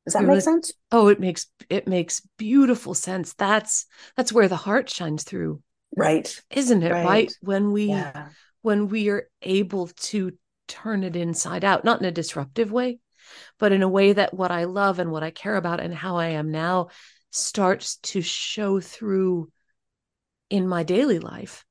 Does 0.06 0.14
that 0.14 0.24
make 0.24 0.42
sense? 0.42 0.72
Oh 0.92 1.10
it 1.10 1.20
makes 1.20 1.48
it 1.70 1.88
makes 1.88 2.22
beautiful 2.38 2.94
sense. 2.94 3.34
That's 3.34 3.86
that's 4.16 4.32
where 4.32 4.48
the 4.48 4.56
heart 4.56 4.90
shines 4.90 5.24
through 5.24 5.62
right. 5.96 6.42
isn't 6.50 6.84
it? 6.84 6.92
Right, 6.92 7.06
right? 7.06 7.34
when 7.42 7.72
we 7.72 7.88
yeah. 7.88 8.30
when 8.62 8.88
we 8.88 9.10
are 9.10 9.28
able 9.42 9.88
to 9.88 10.32
turn 10.68 11.04
it 11.04 11.16
inside 11.16 11.64
out 11.64 11.86
not 11.86 12.00
in 12.00 12.06
a 12.06 12.12
disruptive 12.12 12.72
way 12.72 13.00
but 13.60 13.72
in 13.72 13.84
a 13.84 13.90
way 13.90 14.14
that 14.14 14.34
what 14.34 14.52
I 14.52 14.66
love 14.66 15.00
and 15.00 15.12
what 15.12 15.24
I 15.24 15.32
care 15.32 15.56
about 15.56 15.80
and 15.80 15.94
how 15.94 16.18
I 16.18 16.28
am 16.30 16.52
now 16.52 16.88
starts 17.32 17.98
to 17.98 18.22
show 18.22 18.80
through 18.80 19.52
in 20.50 20.68
my 20.68 20.84
daily 20.84 21.20
life, 21.20 21.66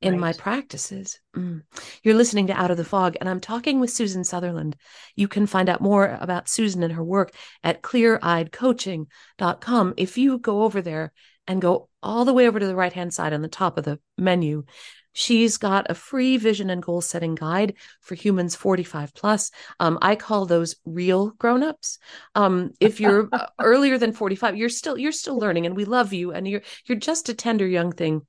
in 0.00 0.14
right. 0.14 0.20
my 0.20 0.32
practices. 0.32 1.20
Mm. 1.36 1.62
You're 2.02 2.14
listening 2.14 2.46
to 2.46 2.58
Out 2.58 2.70
of 2.70 2.76
the 2.76 2.84
Fog, 2.84 3.16
and 3.20 3.28
I'm 3.28 3.40
talking 3.40 3.80
with 3.80 3.90
Susan 3.90 4.24
Sutherland. 4.24 4.76
You 5.14 5.28
can 5.28 5.46
find 5.46 5.68
out 5.68 5.80
more 5.80 6.16
about 6.20 6.48
Susan 6.48 6.82
and 6.82 6.94
her 6.94 7.04
work 7.04 7.32
at 7.62 7.82
cleareyedcoaching.com. 7.82 9.94
If 9.96 10.18
you 10.18 10.38
go 10.38 10.62
over 10.62 10.80
there 10.80 11.12
and 11.46 11.60
go 11.60 11.88
all 12.02 12.24
the 12.24 12.32
way 12.32 12.48
over 12.48 12.58
to 12.58 12.66
the 12.66 12.76
right 12.76 12.92
hand 12.92 13.12
side 13.12 13.32
on 13.32 13.42
the 13.42 13.48
top 13.48 13.76
of 13.76 13.84
the 13.84 13.98
menu, 14.16 14.64
She's 15.12 15.56
got 15.56 15.90
a 15.90 15.94
free 15.94 16.36
vision 16.36 16.70
and 16.70 16.82
goal 16.82 17.00
setting 17.00 17.34
guide 17.34 17.74
for 18.00 18.14
humans 18.14 18.54
45 18.54 19.12
plus. 19.14 19.50
Um, 19.80 19.98
I 20.00 20.14
call 20.14 20.46
those 20.46 20.76
real 20.84 21.30
grown-ups. 21.30 21.98
Um, 22.34 22.70
if 22.78 23.00
you're 23.00 23.28
uh, 23.32 23.46
earlier 23.60 23.98
than 23.98 24.12
45, 24.12 24.56
you're 24.56 24.68
still 24.68 24.96
you're 24.96 25.12
still 25.12 25.38
learning 25.38 25.66
and 25.66 25.76
we 25.76 25.84
love 25.84 26.12
you 26.12 26.32
and 26.32 26.46
you're 26.46 26.62
you're 26.86 26.98
just 26.98 27.28
a 27.28 27.34
tender 27.34 27.66
young 27.66 27.92
thing. 27.92 28.22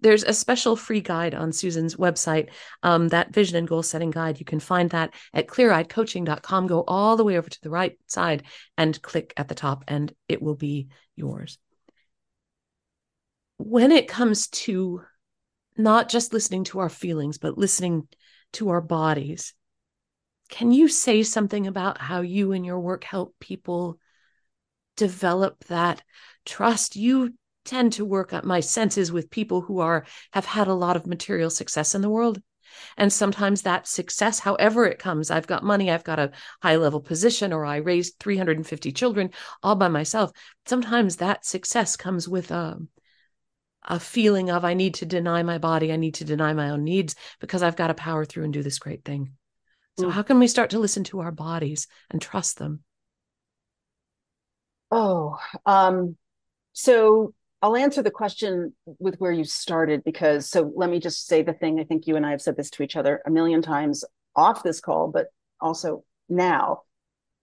There's 0.00 0.24
a 0.24 0.34
special 0.34 0.76
free 0.76 1.00
guide 1.00 1.34
on 1.34 1.52
Susan's 1.52 1.96
website, 1.96 2.50
um, 2.82 3.08
that 3.08 3.32
vision 3.32 3.56
and 3.56 3.66
goal 3.66 3.82
setting 3.82 4.10
guide. 4.10 4.38
You 4.38 4.44
can 4.44 4.60
find 4.60 4.90
that 4.90 5.14
at 5.32 5.46
cleareyedcoaching.com. 5.46 6.66
Go 6.66 6.84
all 6.86 7.16
the 7.16 7.24
way 7.24 7.38
over 7.38 7.48
to 7.48 7.60
the 7.62 7.70
right 7.70 7.98
side 8.06 8.42
and 8.76 9.00
click 9.00 9.32
at 9.38 9.48
the 9.48 9.54
top, 9.54 9.84
and 9.88 10.12
it 10.28 10.42
will 10.42 10.54
be 10.54 10.88
yours. 11.14 11.58
When 13.56 13.90
it 13.90 14.06
comes 14.06 14.48
to 14.48 15.02
not 15.78 16.08
just 16.08 16.32
listening 16.32 16.64
to 16.64 16.80
our 16.80 16.88
feelings, 16.88 17.38
but 17.38 17.58
listening 17.58 18.08
to 18.54 18.70
our 18.70 18.80
bodies. 18.80 19.54
Can 20.48 20.70
you 20.70 20.88
say 20.88 21.22
something 21.22 21.66
about 21.66 21.98
how 21.98 22.20
you 22.20 22.52
and 22.52 22.64
your 22.64 22.80
work 22.80 23.04
help 23.04 23.34
people 23.40 23.98
develop 24.96 25.64
that 25.64 26.02
trust? 26.44 26.96
You 26.96 27.34
tend 27.64 27.94
to 27.94 28.04
work 28.04 28.32
on 28.32 28.46
my 28.46 28.60
senses 28.60 29.10
with 29.10 29.30
people 29.30 29.60
who 29.60 29.80
are 29.80 30.06
have 30.32 30.46
had 30.46 30.68
a 30.68 30.74
lot 30.74 30.96
of 30.96 31.06
material 31.06 31.50
success 31.50 31.94
in 31.94 32.00
the 32.00 32.10
world. 32.10 32.40
And 32.96 33.12
sometimes 33.12 33.62
that 33.62 33.86
success, 33.86 34.38
however 34.38 34.86
it 34.86 34.98
comes, 34.98 35.30
I've 35.30 35.46
got 35.46 35.64
money, 35.64 35.90
I've 35.90 36.04
got 36.04 36.18
a 36.18 36.32
high 36.62 36.76
level 36.76 37.00
position, 37.00 37.52
or 37.52 37.64
I 37.64 37.76
raised 37.76 38.18
350 38.20 38.92
children 38.92 39.30
all 39.62 39.76
by 39.76 39.88
myself. 39.88 40.30
Sometimes 40.66 41.16
that 41.16 41.44
success 41.44 41.96
comes 41.96 42.28
with 42.28 42.50
a, 42.50 42.56
um, 42.56 42.88
a 43.86 44.00
feeling 44.00 44.50
of 44.50 44.64
I 44.64 44.74
need 44.74 44.94
to 44.94 45.06
deny 45.06 45.42
my 45.42 45.58
body, 45.58 45.92
I 45.92 45.96
need 45.96 46.14
to 46.14 46.24
deny 46.24 46.52
my 46.52 46.70
own 46.70 46.84
needs 46.84 47.14
because 47.40 47.62
I've 47.62 47.76
got 47.76 47.88
to 47.88 47.94
power 47.94 48.24
through 48.24 48.44
and 48.44 48.52
do 48.52 48.62
this 48.62 48.78
great 48.78 49.04
thing. 49.04 49.32
So, 49.98 50.06
mm. 50.06 50.12
how 50.12 50.22
can 50.22 50.38
we 50.38 50.48
start 50.48 50.70
to 50.70 50.78
listen 50.78 51.04
to 51.04 51.20
our 51.20 51.32
bodies 51.32 51.86
and 52.10 52.20
trust 52.20 52.58
them? 52.58 52.82
Oh, 54.90 55.36
um, 55.64 56.16
so 56.72 57.34
I'll 57.62 57.76
answer 57.76 58.02
the 58.02 58.10
question 58.10 58.74
with 58.98 59.16
where 59.16 59.32
you 59.32 59.44
started 59.44 60.04
because 60.04 60.48
so 60.48 60.72
let 60.76 60.90
me 60.90 61.00
just 61.00 61.26
say 61.26 61.42
the 61.42 61.52
thing. 61.52 61.80
I 61.80 61.84
think 61.84 62.06
you 62.06 62.16
and 62.16 62.26
I 62.26 62.30
have 62.30 62.42
said 62.42 62.56
this 62.56 62.70
to 62.70 62.82
each 62.82 62.96
other 62.96 63.22
a 63.26 63.30
million 63.30 63.62
times 63.62 64.04
off 64.34 64.62
this 64.62 64.80
call, 64.80 65.08
but 65.08 65.26
also 65.60 66.04
now 66.28 66.82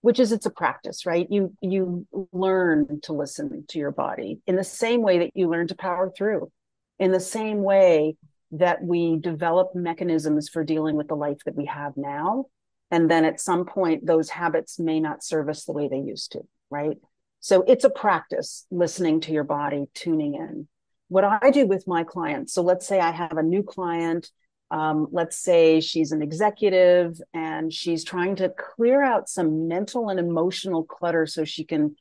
which 0.03 0.19
is 0.19 0.31
it's 0.31 0.45
a 0.45 0.51
practice 0.51 1.05
right 1.05 1.27
you 1.31 1.53
you 1.61 2.05
learn 2.31 2.99
to 3.01 3.13
listen 3.13 3.65
to 3.67 3.79
your 3.79 3.91
body 3.91 4.39
in 4.45 4.55
the 4.55 4.63
same 4.63 5.01
way 5.01 5.19
that 5.19 5.31
you 5.33 5.49
learn 5.49 5.67
to 5.67 5.75
power 5.75 6.11
through 6.15 6.51
in 6.99 7.11
the 7.11 7.19
same 7.19 7.63
way 7.63 8.15
that 8.53 8.83
we 8.83 9.17
develop 9.17 9.73
mechanisms 9.73 10.47
for 10.47 10.63
dealing 10.63 10.95
with 10.95 11.07
the 11.07 11.15
life 11.15 11.39
that 11.45 11.55
we 11.55 11.65
have 11.65 11.93
now. 11.97 12.45
And 12.91 13.09
then 13.09 13.25
at 13.25 13.41
some 13.41 13.65
point, 13.65 14.05
those 14.05 14.29
habits 14.29 14.79
may 14.79 14.99
not 14.99 15.23
serve 15.23 15.49
us 15.49 15.65
the 15.65 15.71
way 15.71 15.87
they 15.87 15.97
used 15.97 16.33
to, 16.33 16.41
right? 16.69 16.97
So 17.39 17.63
it's 17.63 17.83
a 17.83 17.89
practice 17.89 18.65
listening 18.69 19.21
to 19.21 19.31
your 19.31 19.43
body, 19.43 19.87
tuning 19.95 20.35
in. 20.35 20.67
What 21.07 21.23
I 21.23 21.49
do 21.49 21.65
with 21.65 21.87
my 21.87 22.03
clients, 22.03 22.53
so 22.53 22.61
let's 22.61 22.87
say 22.87 22.99
I 22.99 23.11
have 23.11 23.37
a 23.37 23.43
new 23.43 23.63
client, 23.63 24.29
um, 24.73 25.07
let's 25.11 25.37
say 25.37 25.79
she's 25.79 26.11
an 26.11 26.23
executive 26.23 27.21
and 27.31 27.71
she's 27.71 28.03
trying 28.03 28.35
to 28.37 28.49
clear 28.49 29.03
out 29.03 29.29
some 29.29 29.67
mental 29.67 30.09
and 30.09 30.19
emotional 30.19 30.83
clutter 30.83 31.27
so 31.27 31.45
she 31.45 31.63
can 31.63 31.95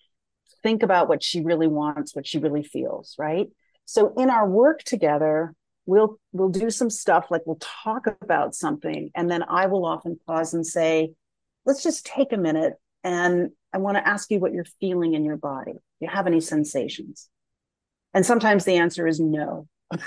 think 0.63 0.83
about 0.83 1.07
what 1.07 1.23
she 1.23 1.43
really 1.43 1.67
wants, 1.67 2.17
what 2.17 2.27
she 2.27 2.39
really 2.39 2.63
feels, 2.63 3.15
right? 3.19 3.49
So 3.85 4.15
in 4.17 4.31
our 4.31 4.49
work 4.49 4.83
together, 4.85 5.55
we'll 5.85 6.19
we'll 6.33 6.49
do 6.49 6.71
some 6.71 6.89
stuff 6.89 7.27
like 7.31 7.43
we'll 7.45 7.59
talk 7.61 8.07
about 8.23 8.55
something 8.55 9.11
and 9.15 9.31
then 9.31 9.43
I 9.43 9.67
will 9.67 9.85
often 9.85 10.19
pause 10.27 10.55
and 10.55 10.67
say, 10.67 11.13
let's 11.67 11.83
just 11.83 12.07
take 12.07 12.33
a 12.33 12.39
minute 12.39 12.73
and 13.05 13.51
I 13.75 13.79
want 13.79 13.99
to 13.99 14.09
ask 14.09 14.31
you 14.31 14.39
what 14.39 14.55
you're 14.55 14.65
feeling 14.81 15.13
in 15.13 15.27
your 15.27 15.37
body. 15.37 15.73
Do 15.73 15.79
you 16.01 16.09
have 16.09 16.27
any 16.27 16.41
sensations? 16.41 17.29
And 18.15 18.25
sometimes 18.25 18.65
the 18.65 18.77
answer 18.77 19.07
is 19.07 19.21
no. 19.21 19.69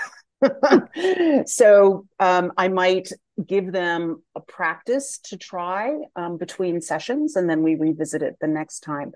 so 1.45 2.05
um, 2.19 2.51
I 2.57 2.67
might 2.67 3.09
give 3.45 3.71
them 3.71 4.23
a 4.35 4.41
practice 4.41 5.19
to 5.25 5.37
try 5.37 5.95
um, 6.15 6.37
between 6.37 6.81
sessions 6.81 7.35
and 7.35 7.49
then 7.49 7.63
we 7.63 7.75
revisit 7.75 8.21
it 8.21 8.37
the 8.39 8.47
next 8.47 8.81
time. 8.81 9.13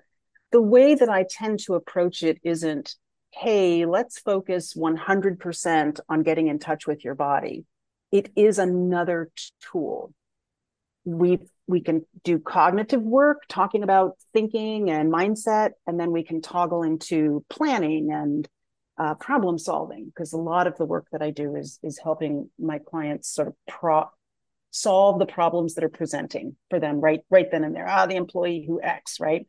The 0.52 0.60
way 0.60 0.94
that 0.94 1.08
I 1.08 1.24
tend 1.28 1.60
to 1.60 1.74
approach 1.74 2.22
it 2.22 2.38
isn't 2.42 2.96
hey, 3.32 3.86
let's 3.86 4.18
focus 4.18 4.74
100% 4.74 6.00
on 6.08 6.22
getting 6.22 6.48
in 6.48 6.58
touch 6.58 6.86
with 6.86 7.04
your 7.04 7.14
body. 7.14 7.64
It 8.10 8.30
is 8.34 8.58
another 8.58 9.30
tool. 9.60 10.12
We 11.04 11.38
we 11.66 11.80
can 11.80 12.04
do 12.24 12.40
cognitive 12.40 13.00
work 13.00 13.42
talking 13.48 13.84
about 13.84 14.16
thinking 14.32 14.90
and 14.90 15.12
mindset 15.12 15.70
and 15.86 16.00
then 16.00 16.10
we 16.10 16.24
can 16.24 16.42
toggle 16.42 16.82
into 16.82 17.44
planning 17.48 18.10
and 18.10 18.48
uh, 19.00 19.14
problem 19.14 19.58
solving 19.58 20.04
because 20.04 20.34
a 20.34 20.36
lot 20.36 20.66
of 20.66 20.76
the 20.76 20.84
work 20.84 21.06
that 21.10 21.22
I 21.22 21.30
do 21.30 21.56
is 21.56 21.78
is 21.82 21.98
helping 21.98 22.50
my 22.58 22.78
clients 22.78 23.34
sort 23.34 23.48
of 23.48 23.54
pro- 23.66 24.10
solve 24.70 25.18
the 25.18 25.26
problems 25.26 25.74
that 25.74 25.84
are 25.84 25.88
presenting 25.88 26.54
for 26.68 26.78
them 26.78 27.00
right 27.00 27.20
right 27.30 27.50
then 27.50 27.64
and 27.64 27.74
there. 27.74 27.88
Ah, 27.88 28.04
the 28.04 28.16
employee 28.16 28.64
who 28.66 28.80
X, 28.82 29.18
right? 29.18 29.46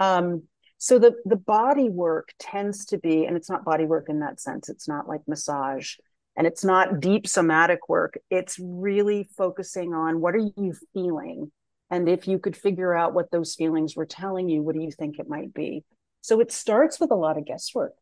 Um, 0.00 0.42
so 0.78 0.98
the 0.98 1.14
the 1.24 1.36
body 1.36 1.88
work 1.88 2.30
tends 2.40 2.84
to 2.86 2.98
be 2.98 3.24
and 3.26 3.36
it's 3.36 3.48
not 3.48 3.64
body 3.64 3.84
work 3.84 4.06
in 4.08 4.20
that 4.20 4.40
sense 4.40 4.68
it's 4.68 4.88
not 4.88 5.08
like 5.08 5.22
massage 5.26 5.94
and 6.36 6.46
it's 6.46 6.64
not 6.64 7.00
deep 7.00 7.26
somatic 7.26 7.88
work 7.88 8.18
it's 8.28 8.58
really 8.60 9.28
focusing 9.36 9.94
on 9.94 10.20
what 10.20 10.34
are 10.34 10.50
you 10.56 10.74
feeling 10.92 11.50
and 11.90 12.08
if 12.08 12.26
you 12.26 12.38
could 12.38 12.56
figure 12.56 12.94
out 12.94 13.14
what 13.14 13.30
those 13.30 13.54
feelings 13.54 13.96
were 13.96 14.04
telling 14.04 14.48
you 14.48 14.62
what 14.62 14.74
do 14.74 14.82
you 14.82 14.90
think 14.90 15.18
it 15.18 15.28
might 15.28 15.54
be 15.54 15.84
so 16.20 16.40
it 16.40 16.52
starts 16.52 17.00
with 17.00 17.10
a 17.10 17.16
lot 17.16 17.38
of 17.38 17.46
guesswork 17.46 17.94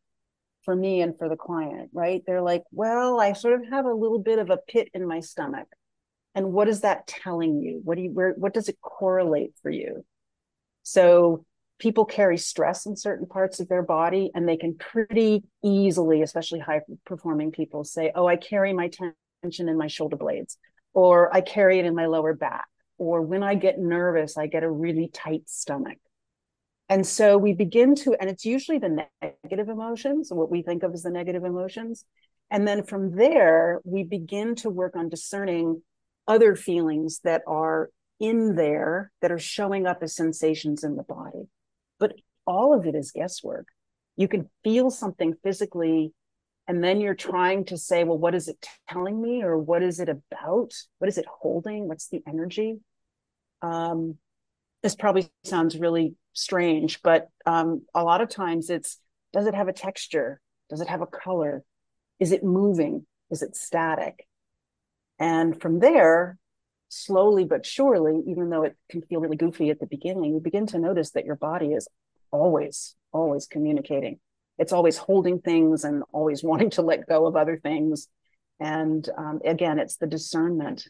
for 0.65 0.75
me 0.75 1.01
and 1.03 1.17
for 1.19 1.29
the 1.29 1.37
client 1.37 1.91
right? 1.93 2.23
They're 2.27 2.43
like 2.43 2.63
well 2.73 3.21
i 3.21 3.33
sort 3.33 3.61
of 3.61 3.69
have 3.71 3.85
a 3.85 3.95
little 3.95 4.19
bit 4.19 4.39
of 4.39 4.51
a 4.51 4.59
pit 4.59 4.89
in 4.95 5.07
my 5.07 5.21
stomach. 5.21 5.69
And 6.35 6.53
what 6.53 6.69
is 6.69 6.81
that 6.81 7.07
telling 7.07 7.61
you? 7.61 7.81
What 7.85 7.97
do 7.97 8.03
you 8.03 8.11
where 8.11 8.33
what 8.33 8.55
does 8.55 8.69
it 8.69 8.81
correlate 8.81 9.55
for 9.63 9.71
you? 9.71 10.05
So 10.83 11.45
people 11.83 12.05
carry 12.05 12.39
stress 12.39 12.87
in 12.87 12.95
certain 12.95 13.27
parts 13.27 13.59
of 13.59 13.69
their 13.69 13.83
body 13.83 14.31
and 14.37 14.49
they 14.49 14.57
can 14.57 14.73
pretty 14.77 15.43
easily 15.65 16.23
especially 16.23 16.61
high 16.61 16.81
performing 17.05 17.51
people 17.51 17.83
say 17.83 18.13
oh 18.15 18.25
i 18.25 18.37
carry 18.37 18.73
my 18.73 18.89
tension 19.43 19.69
in 19.69 19.77
my 19.77 19.89
shoulder 19.89 20.17
blades 20.17 20.59
or 20.95 21.35
i 21.35 21.41
carry 21.41 21.81
it 21.81 21.85
in 21.85 21.95
my 21.95 22.07
lower 22.07 22.35
back 22.35 22.67
or 22.99 23.21
when 23.21 23.43
i 23.43 23.57
get 23.57 23.81
nervous 23.81 24.39
i 24.39 24.47
get 24.47 24.63
a 24.63 24.71
really 24.71 25.09
tight 25.13 25.43
stomach 25.49 25.99
and 26.89 27.07
so 27.07 27.39
we 27.39 27.53
begin 27.53 27.95
to 27.95 28.15
and 28.21 28.29
it's 28.29 28.45
usually 28.45 28.79
the 28.79 29.07
negative 29.23 29.69
emotions 29.69 30.31
what 30.31 30.51
we 30.51 30.63
think 30.63 30.83
of 30.83 30.93
as 30.93 31.03
the 31.03 31.11
negative 31.11 31.45
emotions 31.45 32.05
and 32.51 32.67
then 32.67 32.83
from 32.83 33.17
there 33.17 33.81
we 33.85 34.03
begin 34.03 34.55
to 34.55 34.69
work 34.71 34.97
on 34.97 35.09
discerning 35.09 35.83
other 36.29 36.55
feelings 36.55 37.21
that 37.25 37.43
are 37.47 37.91
in 38.21 38.55
there 38.55 39.11
that 39.21 39.33
are 39.33 39.39
showing 39.39 39.87
up 39.87 40.03
as 40.03 40.15
sensations 40.15 40.85
in 40.85 40.97
the 40.97 41.03
body 41.03 41.49
but 41.99 42.15
all 42.47 42.75
of 42.75 42.87
it 42.87 42.95
is 42.95 43.13
guesswork. 43.13 43.67
You 44.17 44.29
can 44.29 44.49
feel 44.65 44.91
something 44.91 45.35
physically, 45.43 46.13
and 46.69 46.83
then 46.83 47.01
you're 47.01 47.15
trying 47.15 47.65
to 47.67 47.79
say, 47.79 48.05
well, 48.05 48.19
what 48.19 48.35
is 48.35 48.49
it 48.49 48.65
telling 48.89 49.21
me? 49.21 49.43
Or 49.43 49.59
what 49.59 49.83
is 49.83 50.01
it 50.01 50.09
about? 50.09 50.73
What 50.99 51.09
is 51.09 51.19
it 51.19 51.27
holding? 51.27 51.89
What's 51.89 52.09
the 52.09 52.23
energy? 52.27 52.79
Um, 53.63 54.19
this 54.83 54.95
probably 54.95 55.29
sounds 55.45 55.79
really 55.79 56.15
strange, 56.33 57.03
but 57.03 57.29
um, 57.47 57.83
a 57.95 58.05
lot 58.05 58.21
of 58.21 58.29
times 58.29 58.71
it's 58.71 58.99
does 59.33 59.47
it 59.47 59.55
have 59.55 59.69
a 59.69 59.73
texture? 59.73 60.41
Does 60.69 60.81
it 60.81 60.89
have 60.89 61.01
a 61.01 61.07
color? 61.07 61.65
Is 62.21 62.33
it 62.33 62.45
moving? 62.45 63.07
Is 63.31 63.43
it 63.43 63.57
static? 63.57 64.27
And 65.19 65.61
from 65.61 65.79
there, 65.79 66.39
slowly 66.89 67.45
but 67.45 67.65
surely, 67.65 68.23
even 68.27 68.51
though 68.51 68.65
it 68.65 68.77
can 68.91 69.03
feel 69.03 69.21
really 69.21 69.37
goofy 69.37 69.71
at 69.71 69.81
the 69.81 69.87
beginning, 69.87 70.35
you 70.35 70.41
begin 70.41 70.67
to 70.67 70.79
notice 70.79 71.13
that 71.13 71.25
your 71.25 71.37
body 71.37 71.73
is 71.73 71.89
always, 72.31 72.95
always 73.13 73.47
communicating. 73.47 74.19
It's 74.59 74.73
always 74.73 74.99
holding 74.99 75.41
things 75.41 75.85
and 75.85 76.03
always 76.13 76.43
wanting 76.45 76.71
to 76.71 76.83
let 76.83 77.09
go 77.09 77.27
of 77.27 77.37
other 77.37 77.59
things. 77.59 78.09
And 78.61 79.09
um, 79.17 79.41
again, 79.45 79.79
it's 79.79 79.97
the 79.97 80.07
discernment 80.07 80.87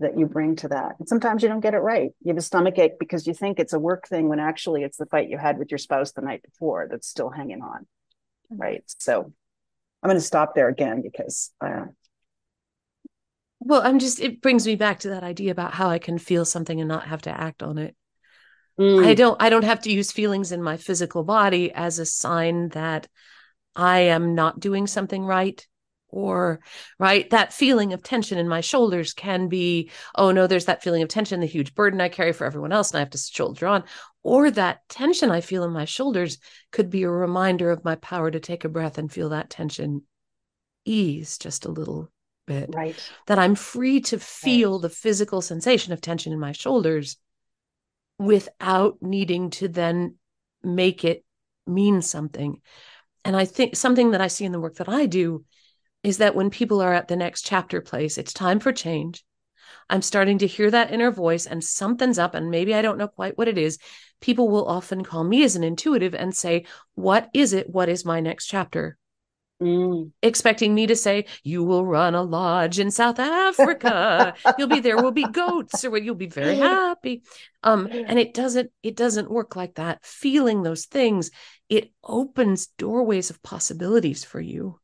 that 0.00 0.18
you 0.18 0.26
bring 0.26 0.56
to 0.56 0.68
that. 0.68 0.96
And 0.98 1.08
sometimes 1.08 1.42
you 1.42 1.48
don't 1.48 1.60
get 1.60 1.74
it 1.74 1.78
right. 1.78 2.10
You 2.22 2.30
have 2.30 2.36
a 2.36 2.42
stomach 2.42 2.78
ache 2.78 2.98
because 2.98 3.26
you 3.26 3.34
think 3.34 3.60
it's 3.60 3.72
a 3.72 3.78
work 3.78 4.08
thing 4.08 4.28
when 4.28 4.40
actually 4.40 4.82
it's 4.82 4.96
the 4.96 5.06
fight 5.06 5.28
you 5.28 5.38
had 5.38 5.58
with 5.58 5.70
your 5.70 5.78
spouse 5.78 6.12
the 6.12 6.20
night 6.20 6.42
before 6.42 6.88
that's 6.90 7.08
still 7.08 7.30
hanging 7.30 7.62
on. 7.62 7.86
Right. 8.50 8.82
So 8.98 9.32
I'm 10.02 10.08
going 10.08 10.16
to 10.16 10.20
stop 10.20 10.54
there 10.54 10.68
again 10.68 11.02
because 11.02 11.52
uh, 11.60 11.84
well, 13.64 13.80
I'm 13.82 13.98
just, 13.98 14.20
it 14.20 14.42
brings 14.42 14.66
me 14.66 14.76
back 14.76 15.00
to 15.00 15.10
that 15.10 15.22
idea 15.22 15.50
about 15.50 15.72
how 15.72 15.88
I 15.88 15.98
can 15.98 16.18
feel 16.18 16.44
something 16.44 16.80
and 16.80 16.88
not 16.88 17.06
have 17.06 17.22
to 17.22 17.30
act 17.30 17.62
on 17.62 17.78
it. 17.78 17.96
Mm. 18.78 19.06
I 19.06 19.14
don't, 19.14 19.40
I 19.40 19.48
don't 19.48 19.64
have 19.64 19.80
to 19.82 19.92
use 19.92 20.12
feelings 20.12 20.52
in 20.52 20.62
my 20.62 20.76
physical 20.76 21.24
body 21.24 21.72
as 21.72 21.98
a 21.98 22.04
sign 22.04 22.68
that 22.70 23.08
I 23.74 24.00
am 24.00 24.34
not 24.34 24.60
doing 24.60 24.86
something 24.86 25.24
right 25.24 25.66
or 26.14 26.60
right 26.98 27.30
that 27.30 27.52
feeling 27.52 27.92
of 27.92 28.02
tension 28.02 28.38
in 28.38 28.48
my 28.48 28.60
shoulders 28.60 29.12
can 29.12 29.48
be 29.48 29.90
oh 30.14 30.30
no 30.30 30.46
there's 30.46 30.66
that 30.66 30.82
feeling 30.82 31.02
of 31.02 31.08
tension 31.08 31.40
the 31.40 31.46
huge 31.46 31.74
burden 31.74 32.00
i 32.00 32.08
carry 32.08 32.32
for 32.32 32.46
everyone 32.46 32.72
else 32.72 32.90
and 32.90 32.98
i 32.98 33.00
have 33.00 33.10
to 33.10 33.18
shoulder 33.18 33.66
on 33.66 33.82
or 34.22 34.50
that 34.50 34.80
tension 34.88 35.30
i 35.30 35.40
feel 35.40 35.64
in 35.64 35.72
my 35.72 35.84
shoulders 35.84 36.38
could 36.70 36.88
be 36.88 37.02
a 37.02 37.10
reminder 37.10 37.70
of 37.70 37.84
my 37.84 37.96
power 37.96 38.30
to 38.30 38.40
take 38.40 38.64
a 38.64 38.68
breath 38.68 38.98
and 38.98 39.12
feel 39.12 39.30
that 39.30 39.50
tension 39.50 40.02
ease 40.84 41.38
just 41.38 41.64
a 41.64 41.70
little 41.70 42.10
bit. 42.46 42.70
Right. 42.74 42.96
That 43.26 43.38
I'm 43.38 43.54
free 43.54 44.00
to 44.02 44.18
feel 44.18 44.74
right. 44.74 44.82
the 44.82 44.90
physical 44.90 45.40
sensation 45.40 45.92
of 45.92 46.00
tension 46.00 46.32
in 46.32 46.38
my 46.38 46.52
shoulders 46.52 47.16
without 48.18 48.98
needing 49.00 49.50
to 49.50 49.68
then 49.68 50.16
make 50.62 51.04
it 51.04 51.24
mean 51.66 52.02
something. 52.02 52.60
And 53.24 53.36
I 53.36 53.44
think 53.44 53.76
something 53.76 54.10
that 54.12 54.20
I 54.20 54.28
see 54.28 54.44
in 54.44 54.52
the 54.52 54.60
work 54.60 54.76
that 54.76 54.88
I 54.88 55.06
do 55.06 55.44
is 56.04 56.18
that 56.18 56.36
when 56.36 56.50
people 56.50 56.80
are 56.80 56.92
at 56.92 57.08
the 57.08 57.16
next 57.16 57.46
chapter 57.46 57.80
place, 57.80 58.18
it's 58.18 58.32
time 58.32 58.60
for 58.60 58.72
change. 58.72 59.24
I'm 59.90 60.02
starting 60.02 60.38
to 60.38 60.46
hear 60.46 60.70
that 60.70 60.92
inner 60.92 61.10
voice 61.10 61.46
and 61.46 61.64
something's 61.64 62.18
up, 62.18 62.34
and 62.34 62.50
maybe 62.50 62.74
I 62.74 62.82
don't 62.82 62.98
know 62.98 63.08
quite 63.08 63.36
what 63.36 63.48
it 63.48 63.58
is. 63.58 63.78
People 64.20 64.48
will 64.48 64.68
often 64.68 65.02
call 65.02 65.24
me 65.24 65.42
as 65.42 65.56
an 65.56 65.64
intuitive 65.64 66.14
and 66.14 66.34
say, 66.34 66.66
What 66.94 67.28
is 67.34 67.52
it? 67.52 67.68
What 67.68 67.88
is 67.88 68.04
my 68.04 68.20
next 68.20 68.46
chapter? 68.46 68.96
Mm. 69.62 70.10
expecting 70.20 70.74
me 70.74 70.88
to 70.88 70.96
say, 70.96 71.26
You 71.42 71.62
will 71.62 71.86
run 71.86 72.14
a 72.14 72.22
lodge 72.22 72.78
in 72.78 72.90
South 72.90 73.18
Africa. 73.18 74.34
you'll 74.58 74.68
be 74.68 74.80
there, 74.80 74.96
will 74.96 75.12
be 75.12 75.24
goats, 75.24 75.84
or 75.84 75.96
you'll 75.96 76.16
be 76.16 76.26
very 76.26 76.56
happy. 76.56 77.22
Um, 77.62 77.88
and 77.90 78.18
it 78.18 78.34
doesn't, 78.34 78.70
it 78.82 78.96
doesn't 78.96 79.30
work 79.30 79.54
like 79.56 79.76
that. 79.76 80.04
Feeling 80.04 80.62
those 80.62 80.86
things, 80.86 81.30
it 81.68 81.92
opens 82.02 82.66
doorways 82.66 83.30
of 83.30 83.42
possibilities 83.42 84.24
for 84.24 84.40
you. 84.40 84.80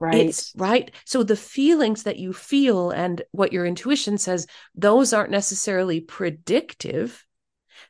Right. 0.00 0.26
It's, 0.26 0.52
right. 0.56 0.92
So 1.04 1.22
the 1.22 1.36
feelings 1.36 2.04
that 2.04 2.18
you 2.18 2.32
feel 2.32 2.90
and 2.90 3.20
what 3.32 3.52
your 3.52 3.66
intuition 3.66 4.16
says, 4.16 4.46
those 4.74 5.12
aren't 5.12 5.30
necessarily 5.30 6.00
predictive 6.00 7.24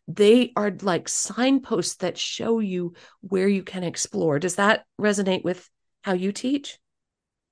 they 0.06 0.52
are 0.56 0.72
like 0.82 1.08
signposts 1.08 1.96
that 1.96 2.18
show 2.18 2.60
you 2.60 2.94
where 3.20 3.48
you 3.48 3.62
can 3.62 3.84
explore. 3.84 4.38
Does 4.38 4.56
that 4.56 4.84
resonate 5.00 5.44
with 5.44 5.68
how 6.02 6.14
you 6.14 6.32
teach? 6.32 6.78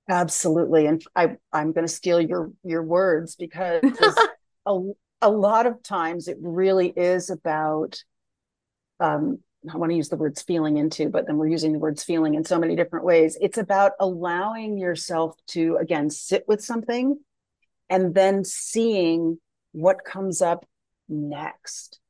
Absolutely. 0.08 0.86
And 0.86 1.02
I, 1.14 1.36
I'm 1.52 1.72
going 1.72 1.86
to 1.86 1.92
steal 1.92 2.20
your, 2.20 2.52
your 2.62 2.82
words 2.82 3.36
because 3.36 3.82
a, 4.66 4.80
a 5.20 5.30
lot 5.30 5.66
of 5.66 5.82
times 5.82 6.28
it 6.28 6.38
really 6.40 6.88
is 6.88 7.30
about 7.30 8.02
um, 9.00 9.40
I 9.72 9.76
want 9.76 9.90
to 9.90 9.96
use 9.96 10.08
the 10.08 10.16
words 10.16 10.42
feeling 10.42 10.76
into, 10.76 11.08
but 11.08 11.26
then 11.26 11.36
we're 11.36 11.48
using 11.48 11.72
the 11.72 11.78
words 11.78 12.04
feeling 12.04 12.34
in 12.34 12.44
so 12.44 12.58
many 12.58 12.76
different 12.76 13.04
ways. 13.04 13.36
It's 13.40 13.58
about 13.58 13.92
allowing 14.00 14.78
yourself 14.78 15.34
to, 15.48 15.76
again, 15.80 16.10
sit 16.10 16.44
with 16.46 16.62
something 16.62 17.18
and 17.88 18.14
then 18.14 18.44
seeing 18.44 19.38
what 19.72 20.04
comes 20.04 20.42
up 20.42 20.64
next. 21.08 22.00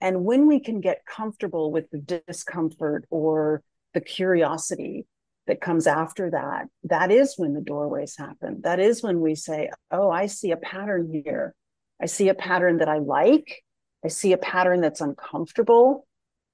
And 0.00 0.24
when 0.24 0.46
we 0.46 0.60
can 0.60 0.80
get 0.80 1.06
comfortable 1.06 1.72
with 1.72 1.90
the 1.90 1.98
discomfort 1.98 3.06
or 3.10 3.62
the 3.94 4.00
curiosity 4.00 5.06
that 5.46 5.60
comes 5.60 5.86
after 5.86 6.30
that, 6.30 6.66
that 6.84 7.10
is 7.10 7.34
when 7.36 7.54
the 7.54 7.60
doorways 7.60 8.16
happen. 8.16 8.60
That 8.62 8.80
is 8.80 9.02
when 9.02 9.20
we 9.20 9.34
say, 9.34 9.70
Oh, 9.90 10.10
I 10.10 10.26
see 10.26 10.50
a 10.50 10.56
pattern 10.56 11.10
here. 11.12 11.54
I 12.02 12.06
see 12.06 12.28
a 12.28 12.34
pattern 12.34 12.78
that 12.78 12.88
I 12.88 12.98
like. 12.98 13.62
I 14.04 14.08
see 14.08 14.32
a 14.32 14.38
pattern 14.38 14.80
that's 14.80 15.00
uncomfortable. 15.00 16.06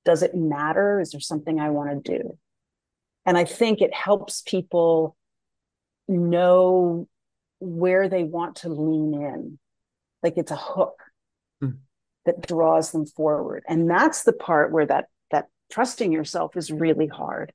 Does 0.05 0.23
it 0.23 0.35
matter? 0.35 1.01
Is 1.01 1.11
there 1.11 1.21
something 1.21 1.61
I 1.61 1.71
want 1.71 2.05
to 2.05 2.19
do? 2.19 2.39
And 3.27 3.37
I 3.37 3.45
think 3.45 3.81
it 3.81 3.95
helps 3.95 4.43
people 4.43 5.17
know 6.09 7.07
where 7.59 8.09
they 8.09 8.25
want 8.25 8.57
to 8.57 8.69
lean 8.69 9.15
in. 9.15 9.59
Like 10.23 10.35
it's 10.37 10.51
a 10.51 10.57
hook 10.57 11.03
mm. 11.63 11.77
that 12.27 12.47
draws 12.47 12.93
them 12.93 13.07
forward. 13.07 13.63
And 13.69 13.89
that's 13.89 14.25
the 14.25 14.33
part 14.33 14.73
where 14.73 14.87
that 14.87 15.07
that 15.31 15.47
trusting 15.71 16.13
yourself 16.13 16.57
is 16.57 16.71
really 16.71 17.07
hard 17.07 17.53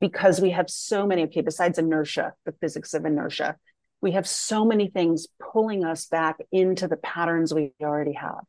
because 0.00 0.40
we 0.40 0.50
have 0.50 0.70
so 0.70 1.06
many, 1.06 1.24
okay, 1.24 1.40
besides 1.40 1.78
inertia, 1.78 2.34
the 2.44 2.52
physics 2.60 2.94
of 2.94 3.04
inertia, 3.04 3.56
we 4.00 4.12
have 4.12 4.28
so 4.28 4.64
many 4.64 4.88
things 4.88 5.26
pulling 5.40 5.84
us 5.84 6.06
back 6.06 6.36
into 6.52 6.86
the 6.86 6.96
patterns 6.96 7.52
we 7.52 7.72
already 7.82 8.12
have 8.12 8.44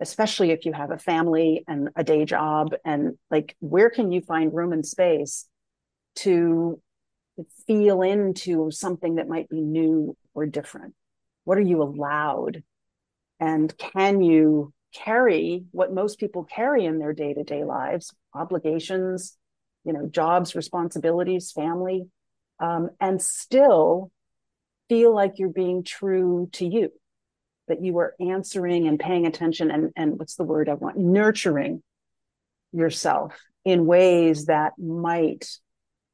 especially 0.00 0.50
if 0.50 0.64
you 0.64 0.72
have 0.72 0.90
a 0.90 0.98
family 0.98 1.64
and 1.68 1.90
a 1.96 2.04
day 2.04 2.24
job 2.24 2.74
and 2.84 3.18
like 3.30 3.56
where 3.60 3.90
can 3.90 4.10
you 4.10 4.20
find 4.20 4.54
room 4.54 4.72
and 4.72 4.86
space 4.86 5.46
to 6.16 6.80
feel 7.66 8.02
into 8.02 8.70
something 8.70 9.16
that 9.16 9.28
might 9.28 9.48
be 9.48 9.60
new 9.60 10.16
or 10.34 10.46
different? 10.46 10.94
What 11.44 11.58
are 11.58 11.62
you 11.62 11.82
allowed? 11.82 12.62
And 13.38 13.76
can 13.76 14.20
you 14.22 14.72
carry 14.94 15.64
what 15.70 15.92
most 15.92 16.18
people 16.18 16.44
carry 16.44 16.84
in 16.84 16.98
their 16.98 17.12
day-to-day 17.12 17.64
lives 17.64 18.12
obligations 18.34 19.36
you 19.84 19.92
know 19.92 20.08
jobs 20.08 20.54
responsibilities 20.54 21.52
family 21.52 22.06
um, 22.58 22.90
and 23.00 23.22
still 23.22 24.10
feel 24.88 25.14
like 25.14 25.34
you're 25.36 25.48
being 25.48 25.84
true 25.84 26.48
to 26.52 26.66
you 26.66 26.90
that 27.70 27.82
you 27.82 27.98
are 27.98 28.14
answering 28.20 28.86
and 28.86 29.00
paying 29.00 29.26
attention 29.26 29.70
and 29.70 29.92
and 29.96 30.18
what's 30.18 30.34
the 30.34 30.44
word 30.44 30.68
i 30.68 30.74
want? 30.74 30.98
Nurturing 30.98 31.82
yourself 32.72 33.34
in 33.64 33.86
ways 33.86 34.46
that 34.46 34.72
might 34.78 35.48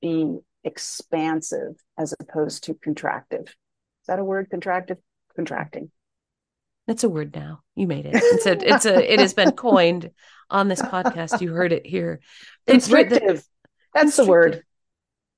be 0.01 0.39
expansive 0.65 1.77
as 1.99 2.15
opposed 2.19 2.65
to 2.65 2.75
contractive. 2.75 3.49
Is 3.49 4.07
that 4.09 4.19
a 4.19 4.25
word 4.25 4.49
contractive? 4.51 4.99
Contracting. 5.35 5.91
That's 6.87 7.05
a 7.05 7.09
word 7.09 7.35
now. 7.35 7.63
You 7.75 7.87
made 7.87 8.07
it. 8.07 8.15
It's 8.15 8.47
a 8.47 8.73
it's 8.73 8.87
a 8.87 9.13
it 9.13 9.19
has 9.19 9.35
been 9.35 9.53
coined 9.53 10.11
on 10.51 10.69
this 10.69 10.83
podcast. 10.83 11.41
You 11.41 11.53
heard 11.53 11.73
it 11.73 11.87
here. 11.87 12.21
Constrictive. 12.67 13.45
That's 13.95 14.17
the 14.17 14.27
word. 14.27 14.63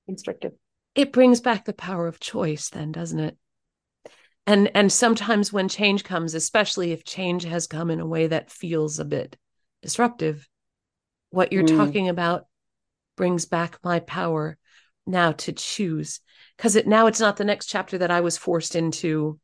Constrictive. 0.05 0.53
It 0.95 1.11
brings 1.13 1.41
back 1.41 1.65
the 1.65 1.73
power 1.73 2.07
of 2.07 2.19
choice 2.19 2.69
then 2.69 2.91
doesn't 2.91 3.19
it 3.19 3.37
and 4.47 4.71
and 4.75 4.91
sometimes 4.91 5.53
when 5.53 5.69
change 5.69 6.03
comes 6.03 6.33
especially 6.33 6.91
if 6.91 7.03
change 7.03 7.43
has 7.43 7.67
come 7.67 7.89
in 7.89 7.99
a 7.99 8.07
way 8.07 8.27
that 8.27 8.51
feels 8.51 8.99
a 8.99 9.05
bit 9.05 9.37
disruptive 9.81 10.47
what 11.29 11.53
you're 11.53 11.63
mm. 11.63 11.77
talking 11.77 12.09
about 12.09 12.45
brings 13.15 13.45
back 13.45 13.77
my 13.83 13.99
power 13.99 14.57
now 15.05 15.31
to 15.31 15.51
choose 15.51 16.19
because 16.57 16.75
it 16.75 16.87
now 16.87 17.07
it's 17.07 17.19
not 17.19 17.37
the 17.37 17.45
next 17.45 17.67
chapter 17.67 17.97
that 17.97 18.11
i 18.11 18.21
was 18.21 18.37
forced 18.37 18.75
into 18.75 19.39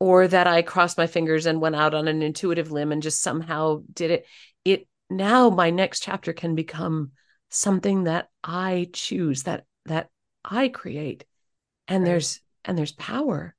or 0.00 0.28
that 0.28 0.46
i 0.46 0.62
crossed 0.62 0.98
my 0.98 1.06
fingers 1.06 1.46
and 1.46 1.60
went 1.60 1.76
out 1.76 1.94
on 1.94 2.08
an 2.08 2.22
intuitive 2.22 2.70
limb 2.70 2.92
and 2.92 3.02
just 3.02 3.22
somehow 3.22 3.82
did 3.92 4.10
it 4.10 4.26
it 4.64 4.86
now 5.10 5.50
my 5.50 5.70
next 5.70 6.00
chapter 6.00 6.32
can 6.32 6.54
become 6.54 7.12
something 7.50 8.04
that 8.04 8.28
i 8.44 8.88
choose 8.92 9.44
that 9.44 9.64
that 9.86 10.08
i 10.44 10.68
create 10.68 11.24
and 11.86 12.02
right. 12.02 12.10
there's 12.10 12.40
and 12.64 12.76
there's 12.76 12.92
power 12.92 13.54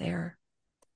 there. 0.00 0.36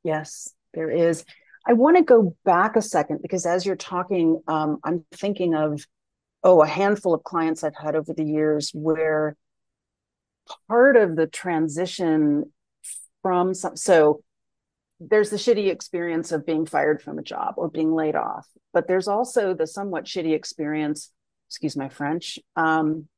Yes, 0.03 0.53
there 0.73 0.91
is. 0.91 1.25
I 1.67 1.75
want 1.75 1.97
to 1.97 2.03
go 2.03 2.37
back 2.45 2.77
a 2.77 2.83
second 2.83 3.23
because 3.23 3.47
as 3.47 3.65
you're 3.65 3.77
talking, 3.77 4.43
um, 4.49 4.81
I'm 4.83 5.05
thinking 5.13 5.55
of, 5.55 5.87
oh, 6.43 6.61
a 6.61 6.67
handful 6.67 7.15
of 7.15 7.23
clients 7.23 7.63
I've 7.63 7.77
had 7.77 7.95
over 7.95 8.13
the 8.13 8.25
years 8.25 8.71
where 8.75 9.37
part 10.69 10.97
of 10.97 11.17
the 11.17 11.27
transition 11.27 12.53
from 13.23 13.55
some, 13.55 13.77
so 13.77 14.23
there's 15.01 15.31
the 15.31 15.37
shitty 15.37 15.71
experience 15.71 16.33
of 16.33 16.45
being 16.45 16.67
fired 16.67 17.01
from 17.01 17.19
a 17.19 17.23
job 17.23 17.55
or 17.57 17.71
being 17.71 17.95
laid 17.95 18.15
off, 18.15 18.47
but 18.73 18.87
there's 18.87 19.09
also 19.09 19.55
the 19.55 19.67
somewhat 19.67 20.05
shitty 20.05 20.35
experience, 20.35 21.11
excuse 21.49 21.77
my 21.77 21.89
French. 21.89 22.39
Um, 22.57 23.09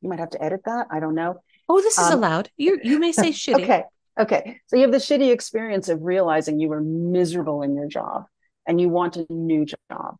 you 0.00 0.08
might 0.08 0.20
have 0.20 0.30
to 0.30 0.42
edit 0.42 0.60
that. 0.66 0.86
I 0.90 1.00
don't 1.00 1.14
know. 1.14 1.40
Oh, 1.68 1.80
this 1.80 1.98
is 1.98 2.06
um, 2.10 2.18
allowed. 2.18 2.50
You 2.56 2.78
you 2.82 2.98
may 2.98 3.10
say 3.10 3.28
shitty. 3.30 3.64
okay. 3.64 3.84
Okay. 4.18 4.60
So 4.66 4.76
you 4.76 4.82
have 4.82 4.92
the 4.92 4.98
shitty 4.98 5.32
experience 5.32 5.88
of 5.88 6.02
realizing 6.02 6.60
you 6.60 6.68
were 6.68 6.80
miserable 6.80 7.62
in 7.62 7.74
your 7.74 7.88
job 7.88 8.24
and 8.66 8.80
you 8.80 8.88
want 8.88 9.16
a 9.16 9.26
new 9.28 9.66
job. 9.66 10.16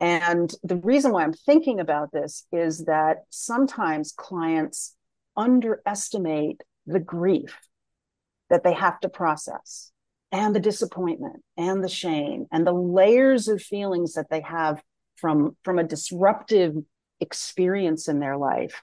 And 0.00 0.52
the 0.62 0.76
reason 0.76 1.12
why 1.12 1.22
I'm 1.22 1.32
thinking 1.32 1.80
about 1.80 2.12
this 2.12 2.46
is 2.52 2.84
that 2.84 3.24
sometimes 3.30 4.12
clients 4.12 4.94
underestimate 5.36 6.62
the 6.86 7.00
grief 7.00 7.58
that 8.50 8.64
they 8.64 8.74
have 8.74 9.00
to 9.00 9.08
process 9.08 9.90
and 10.30 10.54
the 10.54 10.60
disappointment 10.60 11.42
and 11.56 11.82
the 11.82 11.88
shame 11.88 12.46
and 12.52 12.66
the 12.66 12.72
layers 12.72 13.48
of 13.48 13.62
feelings 13.62 14.14
that 14.14 14.26
they 14.30 14.42
have 14.42 14.82
from 15.16 15.56
from 15.64 15.78
a 15.78 15.84
disruptive 15.84 16.74
experience 17.20 18.08
in 18.08 18.18
their 18.18 18.36
life 18.36 18.82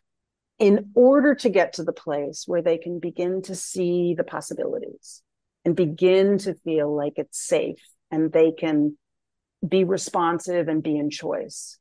in 0.62 0.92
order 0.94 1.34
to 1.34 1.50
get 1.50 1.74
to 1.74 1.84
the 1.84 1.92
place 1.92 2.44
where 2.46 2.62
they 2.62 2.78
can 2.78 3.00
begin 3.00 3.42
to 3.42 3.56
see 3.56 4.14
the 4.14 4.24
possibilities 4.24 5.24
and 5.66 5.76
begin 5.76 6.38
to 6.38 6.54
feel 6.54 6.96
like 6.96 7.14
it's 7.16 7.44
safe 7.44 7.84
and 8.12 8.32
they 8.32 8.52
can 8.52 8.96
be 9.68 9.84
responsive 9.84 10.68
and 10.68 10.84
be 10.84 10.96
in 10.96 11.10
choice. 11.10 11.80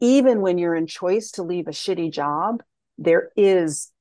Even 0.00 0.40
when 0.40 0.58
you're 0.58 0.74
in 0.74 0.88
choice 0.88 1.30
to 1.32 1.44
leave 1.44 1.68
a 1.68 1.70
shitty 1.70 2.12
job, 2.12 2.60
there 2.98 3.30
is 3.36 3.92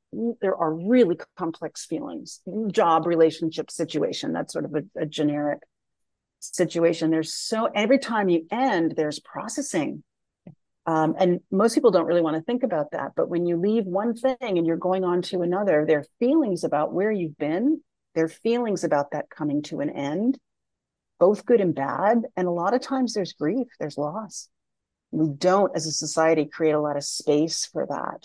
there 0.41 0.55
are 0.55 0.73
really 0.73 1.17
complex 1.37 1.85
feelings 1.85 2.39
job 2.71 3.05
relationship 3.05 3.69
situation 3.69 4.31
that's 4.31 4.53
sort 4.53 4.63
of 4.63 4.73
a, 4.73 5.01
a 5.01 5.05
generic 5.05 5.59
situation 6.39 7.11
there's 7.11 7.33
so 7.33 7.69
every 7.75 7.99
time 7.99 8.29
you 8.29 8.47
end 8.49 8.93
there's 8.95 9.19
processing 9.19 10.01
um, 10.87 11.15
and 11.19 11.41
most 11.51 11.75
people 11.75 11.91
don't 11.91 12.05
really 12.05 12.21
want 12.21 12.37
to 12.37 12.41
think 12.41 12.63
about 12.63 12.91
that. 12.91 13.11
But 13.15 13.29
when 13.29 13.45
you 13.45 13.57
leave 13.57 13.85
one 13.85 14.15
thing 14.15 14.37
and 14.41 14.65
you're 14.65 14.77
going 14.77 15.03
on 15.03 15.21
to 15.23 15.41
another, 15.41 15.85
their 15.85 16.05
feelings 16.17 16.63
about 16.63 16.93
where 16.93 17.11
you've 17.11 17.37
been, 17.37 17.81
their 18.15 18.29
feelings 18.29 18.85
about 18.85 19.11
that 19.11 19.29
coming 19.29 19.61
to 19.63 19.81
an 19.81 19.89
end, 19.89 20.39
both 21.19 21.45
good 21.45 21.59
and 21.59 21.75
bad. 21.75 22.21
And 22.37 22.47
a 22.47 22.51
lot 22.51 22.73
of 22.73 22.79
times 22.79 23.13
there's 23.13 23.33
grief, 23.33 23.67
there's 23.81 23.97
loss. 23.97 24.47
We 25.11 25.27
don't, 25.27 25.75
as 25.75 25.87
a 25.87 25.91
society, 25.91 26.45
create 26.45 26.71
a 26.71 26.81
lot 26.81 26.95
of 26.95 27.03
space 27.03 27.65
for 27.65 27.85
that. 27.87 28.23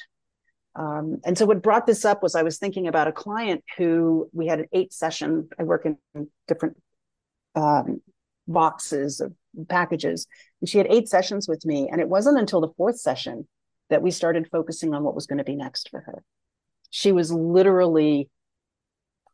Um, 0.81 1.21
and 1.25 1.37
so 1.37 1.47
what 1.47 1.63
brought 1.63 1.87
this 1.87 2.05
up 2.05 2.23
was 2.23 2.37
I 2.37 2.45
was 2.45 2.59
thinking 2.59 2.87
about 2.87 3.09
a 3.09 3.13
client 3.13 3.65
who 3.77 4.31
we 4.33 4.47
had 4.47 4.61
an 4.61 4.69
eight 4.73 4.93
session. 4.93 5.49
I 5.59 5.65
work 5.65 5.85
in 5.85 6.29
different 6.47 6.77
um, 7.57 8.01
boxes 8.47 9.21
of 9.21 9.35
packages. 9.69 10.27
And 10.61 10.69
she 10.69 10.79
had 10.79 10.87
eight 10.91 11.09
sessions 11.09 11.49
with 11.49 11.65
me. 11.65 11.89
And 11.91 12.01
it 12.01 12.09
wasn't 12.09 12.39
until 12.39 12.61
the 12.61 12.73
fourth 12.77 12.99
session 12.99 13.47
that 13.91 14.03
we 14.03 14.11
started 14.11 14.49
focusing 14.51 14.95
on 14.95 15.03
what 15.03 15.15
was 15.15 15.27
going 15.27 15.39
to 15.39 15.45
be 15.45 15.57
next 15.57 15.89
for 15.91 16.01
her. 16.01 16.23
She 16.91 17.13
was 17.13 17.33
literally 17.33 18.29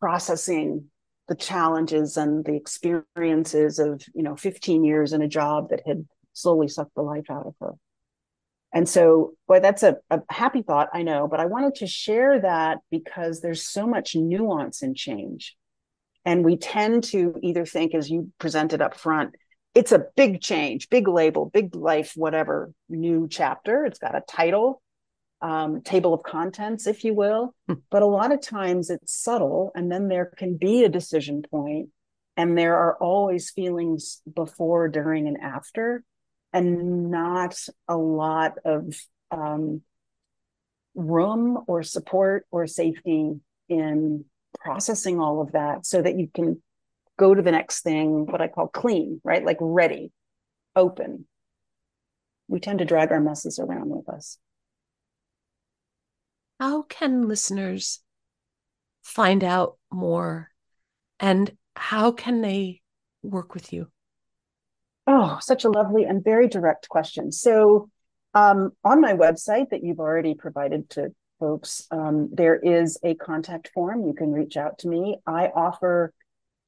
processing 0.01 0.87
the 1.29 1.35
challenges 1.35 2.17
and 2.17 2.45
the 2.45 2.55
experiences 2.55 3.79
of, 3.79 4.03
you 4.15 4.23
know, 4.23 4.37
15 4.37 4.85
years 4.85 5.13
in 5.13 5.23
a 5.23 5.29
job 5.29 5.71
that 5.71 5.83
had 5.87 6.07
slowly 6.33 6.69
sucked 6.69 6.95
the 6.95 7.03
life 7.03 7.31
out 7.31 7.47
of 7.47 7.55
her. 7.61 7.73
And 8.73 8.89
so, 8.89 9.35
boy, 9.47 9.61
that's 9.61 9.83
a, 9.83 9.97
a 10.11 10.21
happy 10.29 10.63
thought, 10.63 10.89
I 10.93 11.03
know, 11.03 11.27
but 11.27 11.41
I 11.41 11.47
wanted 11.47 11.77
to 11.77 11.87
share 11.87 12.41
that 12.41 12.79
because 12.91 13.41
there's 13.41 13.67
so 13.67 13.87
much 13.87 14.15
nuance 14.15 14.83
in 14.83 14.95
change. 14.95 15.57
And 16.25 16.45
we 16.45 16.57
tend 16.57 17.05
to 17.05 17.35
either 17.43 17.65
think, 17.65 17.95
as 17.95 18.11
you 18.11 18.31
presented 18.39 18.83
up 18.83 18.95
front, 18.95 19.35
it's 19.79 19.93
a 19.93 20.07
big 20.17 20.41
change, 20.41 20.89
big 20.89 21.07
label, 21.07 21.47
big 21.47 21.73
life, 21.77 22.15
whatever 22.17 22.73
new 22.89 23.29
chapter. 23.31 23.85
It's 23.87 24.01
got 24.01 24.17
a 24.17 24.23
title, 24.27 24.83
um, 25.41 25.83
table 25.83 26.13
of 26.13 26.25
contents, 26.25 26.89
if 26.89 27.05
you 27.05 27.15
will. 27.15 27.55
Hmm. 27.69 27.75
But 27.89 28.03
a 28.03 28.07
lot 28.07 28.33
of 28.33 28.41
times 28.43 28.91
it's 28.91 29.15
subtle, 29.15 29.71
and 29.77 29.91
then 29.93 30.09
there 30.09 30.33
can 30.37 30.57
be 30.57 30.83
a 30.83 30.89
decision 30.89 31.45
point, 31.49 31.91
and 32.37 32.59
there 32.59 32.77
are 32.77 32.97
always 32.97 33.51
feelings 33.51 34.21
before, 34.43 34.89
during, 34.89 35.29
and 35.29 35.39
after. 35.39 36.03
and 36.53 37.11
not 37.11 37.55
a 37.87 37.97
lot 37.97 38.55
of 38.65 38.95
um, 39.31 39.83
room 40.95 41.63
or 41.67 41.83
support 41.83 42.47
or 42.51 42.67
safety 42.67 43.41
in 43.69 44.25
processing 44.59 45.21
all 45.21 45.41
of 45.41 45.53
that 45.53 45.87
so 45.87 46.01
that 46.03 46.19
you 46.19 46.29
can 46.33 46.61
go 47.19 47.35
to 47.35 47.43
the 47.43 47.53
next 47.53 47.83
thing, 47.83 48.25
what 48.27 48.41
I 48.41 48.49
call 48.49 48.69
clean, 48.69 49.21
right? 49.25 49.45
Like 49.45 49.59
ready, 49.61 50.13
open. 50.75 51.27
We 52.47 52.61
tend 52.61 52.79
to 52.79 52.87
drag 52.87 53.13
our 53.13 53.21
messes 53.21 53.59
around 53.59 53.91
with 53.91 54.09
us. 54.09 54.39
How 56.59 56.83
can 56.83 57.29
listeners 57.29 58.01
find 59.03 59.45
out 59.45 59.77
more 59.93 60.51
and 61.21 61.51
how 61.77 62.13
can 62.13 62.41
they 62.41 62.81
work 63.23 63.55
with 63.55 63.73
you? 63.73 63.89
Oh, 65.07 65.39
such 65.41 65.65
a 65.65 65.71
lovely 65.71 66.05
and 66.05 66.23
very 66.23 66.49
direct 66.49 66.89
question. 66.89 67.33
So, 67.33 67.91
um, 68.35 68.73
on 68.85 69.01
my 69.01 69.15
website 69.15 69.71
that 69.71 69.83
you've 69.83 70.01
already 70.01 70.35
provided 70.35 70.91
to 70.91 71.15
folks, 71.41 71.87
um, 71.91 72.29
there 72.33 72.57
is 72.57 72.99
a 73.03 73.15
contact 73.15 73.71
form. 73.73 74.07
You 74.07 74.13
can 74.13 74.33
reach 74.33 74.57
out 74.57 74.79
to 74.81 74.89
me. 74.89 75.19
I 75.27 75.47
offer 75.47 76.13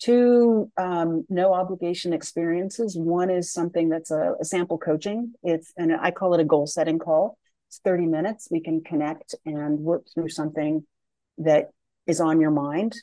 two 0.00 0.70
um, 0.76 1.24
no 1.28 1.52
obligation 1.52 2.12
experiences. 2.12 2.96
One 2.96 3.30
is 3.30 3.52
something 3.52 3.88
that's 3.88 4.10
a, 4.10 4.34
a, 4.40 4.44
sample 4.44 4.78
coaching. 4.78 5.34
It's 5.42 5.72
and 5.76 5.92
I 5.94 6.10
call 6.10 6.34
it 6.34 6.40
a 6.40 6.44
goal 6.44 6.66
setting 6.66 6.98
call. 6.98 7.38
It's 7.68 7.80
30 7.84 8.06
minutes. 8.06 8.48
We 8.50 8.60
can 8.60 8.82
connect 8.82 9.34
and 9.44 9.78
work 9.78 10.06
through 10.12 10.30
something 10.30 10.84
that 11.38 11.70
is 12.06 12.20
on 12.20 12.40
your 12.40 12.50
mind. 12.50 12.94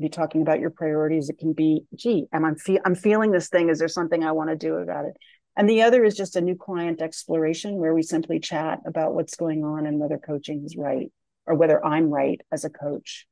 Be 0.00 0.08
talking 0.08 0.42
about 0.42 0.58
your 0.58 0.70
priorities. 0.70 1.28
It 1.28 1.38
can 1.38 1.52
be, 1.52 1.84
gee, 1.94 2.26
am 2.32 2.44
I 2.44 2.54
fe- 2.54 2.80
I'm 2.84 2.94
feeling 2.94 3.30
this 3.30 3.48
thing. 3.48 3.68
Is 3.68 3.78
there 3.78 3.88
something 3.88 4.24
I 4.24 4.32
want 4.32 4.50
to 4.50 4.56
do 4.56 4.76
about 4.76 5.04
it? 5.04 5.16
And 5.56 5.68
the 5.68 5.82
other 5.82 6.04
is 6.04 6.16
just 6.16 6.36
a 6.36 6.40
new 6.40 6.56
client 6.56 7.00
exploration 7.00 7.76
where 7.76 7.94
we 7.94 8.02
simply 8.02 8.40
chat 8.40 8.80
about 8.84 9.14
what's 9.14 9.36
going 9.36 9.64
on 9.64 9.86
and 9.86 9.98
whether 9.98 10.18
coaching 10.18 10.64
is 10.64 10.76
right 10.76 11.10
or 11.46 11.54
whether 11.54 11.84
I'm 11.84 12.10
right 12.10 12.40
as 12.50 12.64
a 12.64 12.70
coach 12.70 13.26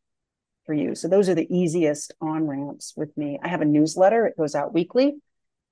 for 0.64 0.74
you. 0.74 0.94
So 0.94 1.08
those 1.08 1.28
are 1.28 1.34
the 1.34 1.52
easiest 1.54 2.12
on 2.20 2.46
ramps 2.46 2.94
with 2.96 3.16
me. 3.16 3.38
I 3.42 3.48
have 3.48 3.60
a 3.60 3.66
newsletter, 3.66 4.26
it 4.26 4.36
goes 4.36 4.54
out 4.54 4.74
weekly. 4.74 5.14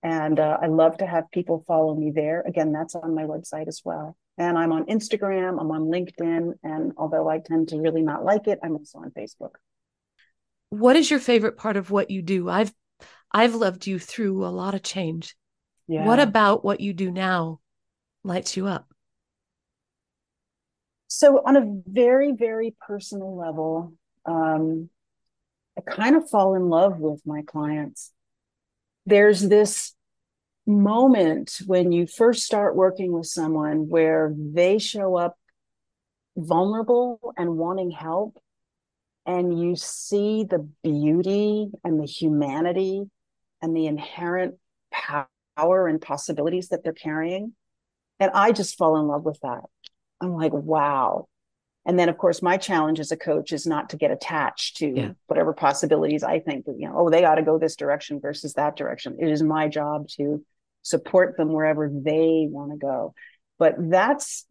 And 0.03 0.41
uh, 0.41 0.59
I 0.61 0.67
love 0.67 0.99
to 0.99 1.07
have 1.07 1.31
people 1.31 1.65
follow 1.67 1.95
me 1.95 2.11
there. 2.11 2.43
Again, 2.47 2.73
that's 2.73 2.95
on 2.97 3.15
my 3.15 3.23
website 3.23 3.69
as 3.69 3.83
well. 3.85 4.17
And 4.37 4.59
I'm 4.59 4.73
on 4.73 4.87
Instagram, 4.87 5.61
I'm 5.61 5.71
on 5.71 5.83
LinkedIn. 5.83 6.55
And 6.65 6.93
although 6.97 7.29
I 7.29 7.39
tend 7.39 7.69
to 7.69 7.77
really 7.79 8.03
not 8.03 8.25
like 8.25 8.49
it, 8.49 8.59
I'm 8.63 8.77
also 8.77 8.99
on 8.99 9.11
Facebook. 9.11 9.53
What 10.71 10.97
is 10.97 11.11
your 11.11 11.21
favorite 11.21 11.57
part 11.57 11.77
of 11.77 11.91
what 11.91 12.11
you 12.11 12.23
do? 12.23 12.49
I've 12.49 12.73
I've 13.31 13.55
loved 13.55 13.87
you 13.87 13.99
through 13.99 14.45
a 14.45 14.49
lot 14.49 14.75
of 14.75 14.83
change. 14.83 15.37
Yeah. 15.87 16.07
What 16.07 16.19
about 16.19 16.65
what 16.65 16.81
you 16.81 16.93
do 16.93 17.11
now 17.11 17.61
lights 18.25 18.57
you 18.57 18.67
up? 18.67 18.87
So, 21.09 21.43
on 21.45 21.57
a 21.57 21.83
very, 21.87 22.33
very 22.33 22.75
personal 22.87 23.37
level, 23.37 23.93
um, 24.27 24.89
I 25.77 25.81
kind 25.81 26.17
of 26.17 26.29
fall 26.29 26.55
in 26.55 26.69
love 26.69 26.99
with 26.99 27.23
my 27.27 27.43
clients. 27.43 28.13
There's 29.07 29.41
this 29.41 29.95
moment 30.67 31.59
when 31.67 31.93
you 31.93 32.07
first 32.07 32.45
start 32.45 32.77
working 32.77 33.13
with 33.13 33.27
someone 33.27 33.89
where 33.89 34.33
they 34.37 34.79
show 34.79 35.17
up 35.17 35.37
vulnerable 36.37 37.35
and 37.37 37.57
wanting 37.57 37.91
help 37.91 38.39
and 39.27 39.59
you 39.61 39.77
see 39.77 40.45
the 40.45 40.69
beauty 40.83 41.71
and 41.85 42.01
the 42.01 42.07
humanity 42.07 43.05
and 43.61 43.77
the 43.77 43.87
inherent 43.87 44.55
power 44.91 45.89
and 45.89 46.01
possibilities 46.01 46.69
that 46.69 46.83
they're 46.85 46.93
carrying. 46.93 47.55
And 48.21 48.31
i 48.35 48.53
just 48.53 48.77
fall 48.79 48.99
in 48.99 49.07
love 49.07 49.25
with 49.25 49.41
that. 49.41 49.65
I'm 50.21 50.35
like 50.35 50.53
wow 50.53 51.27
and 51.85 51.99
then 51.99 52.09
of 52.09 52.19
course 52.19 52.43
my 52.43 52.57
challenge 52.57 53.01
as 53.01 53.13
a 53.13 53.17
coach 53.17 53.53
is 53.53 53.67
not 53.67 53.91
to 53.91 53.97
get 53.97 54.11
attached 54.11 54.77
to 54.77 54.87
yeah. 54.87 55.11
whatever 55.27 55.53
possibilities 55.53 56.23
i 56.23 56.39
think 56.39 56.65
that 56.65 56.77
you 56.79 56.89
know 56.89 56.95
oh 56.97 57.11
they 57.11 57.25
ought 57.25 57.37
to 57.37 57.43
go 57.43 57.59
this 57.59 57.77
direction 57.77 58.21
versus 58.21 58.55
that 58.55 58.77
direction. 58.77 59.17
It 59.21 59.29
is 59.29 59.43
my 59.43 59.69
job 59.69 60.09
to 60.17 60.45
support 60.83 61.37
them 61.37 61.53
wherever 61.53 61.89
they 61.89 62.47
want 62.51 62.73
to 62.73 62.77
go. 62.77 63.15
But 63.59 63.75
that's 63.79 64.47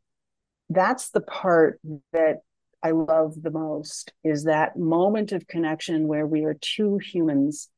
that's 0.70 1.10
the 1.10 1.22
part 1.22 1.82
that 2.14 2.38
i 2.82 2.92
love 2.92 3.34
the 3.42 3.52
most 3.52 4.14
is 4.24 4.46
that 4.46 4.78
moment 4.78 5.34
of 5.34 5.46
connection 5.48 6.08
where 6.08 6.26
we 6.26 6.46
are 6.46 6.56
two 6.60 6.98
humans 6.98 7.70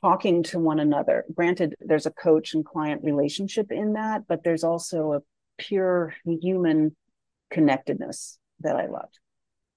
talking 0.00 0.42
to 0.44 0.58
one 0.58 0.80
another. 0.80 1.24
Granted 1.34 1.74
there's 1.80 2.06
a 2.06 2.10
coach 2.10 2.54
and 2.54 2.64
client 2.64 3.02
relationship 3.04 3.70
in 3.70 3.92
that 3.92 4.22
but 4.28 4.42
there's 4.42 4.64
also 4.64 5.12
a 5.12 5.20
pure 5.58 6.14
human 6.24 6.96
connectedness 7.50 8.38
that 8.60 8.76
i 8.76 8.86
love 8.86 9.08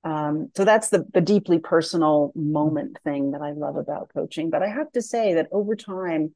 um, 0.06 0.52
so 0.56 0.66
that's 0.66 0.90
the 0.90 1.06
the 1.14 1.22
deeply 1.22 1.60
personal 1.60 2.32
moment 2.36 3.00
thing 3.04 3.32
that 3.32 3.42
i 3.42 3.52
love 3.52 3.78
about 3.78 4.12
coaching. 4.14 4.50
But 4.50 4.62
i 4.62 4.68
have 4.68 4.92
to 4.94 5.02
say 5.02 5.36
that 5.36 5.48
over 5.52 5.76
time 5.76 6.34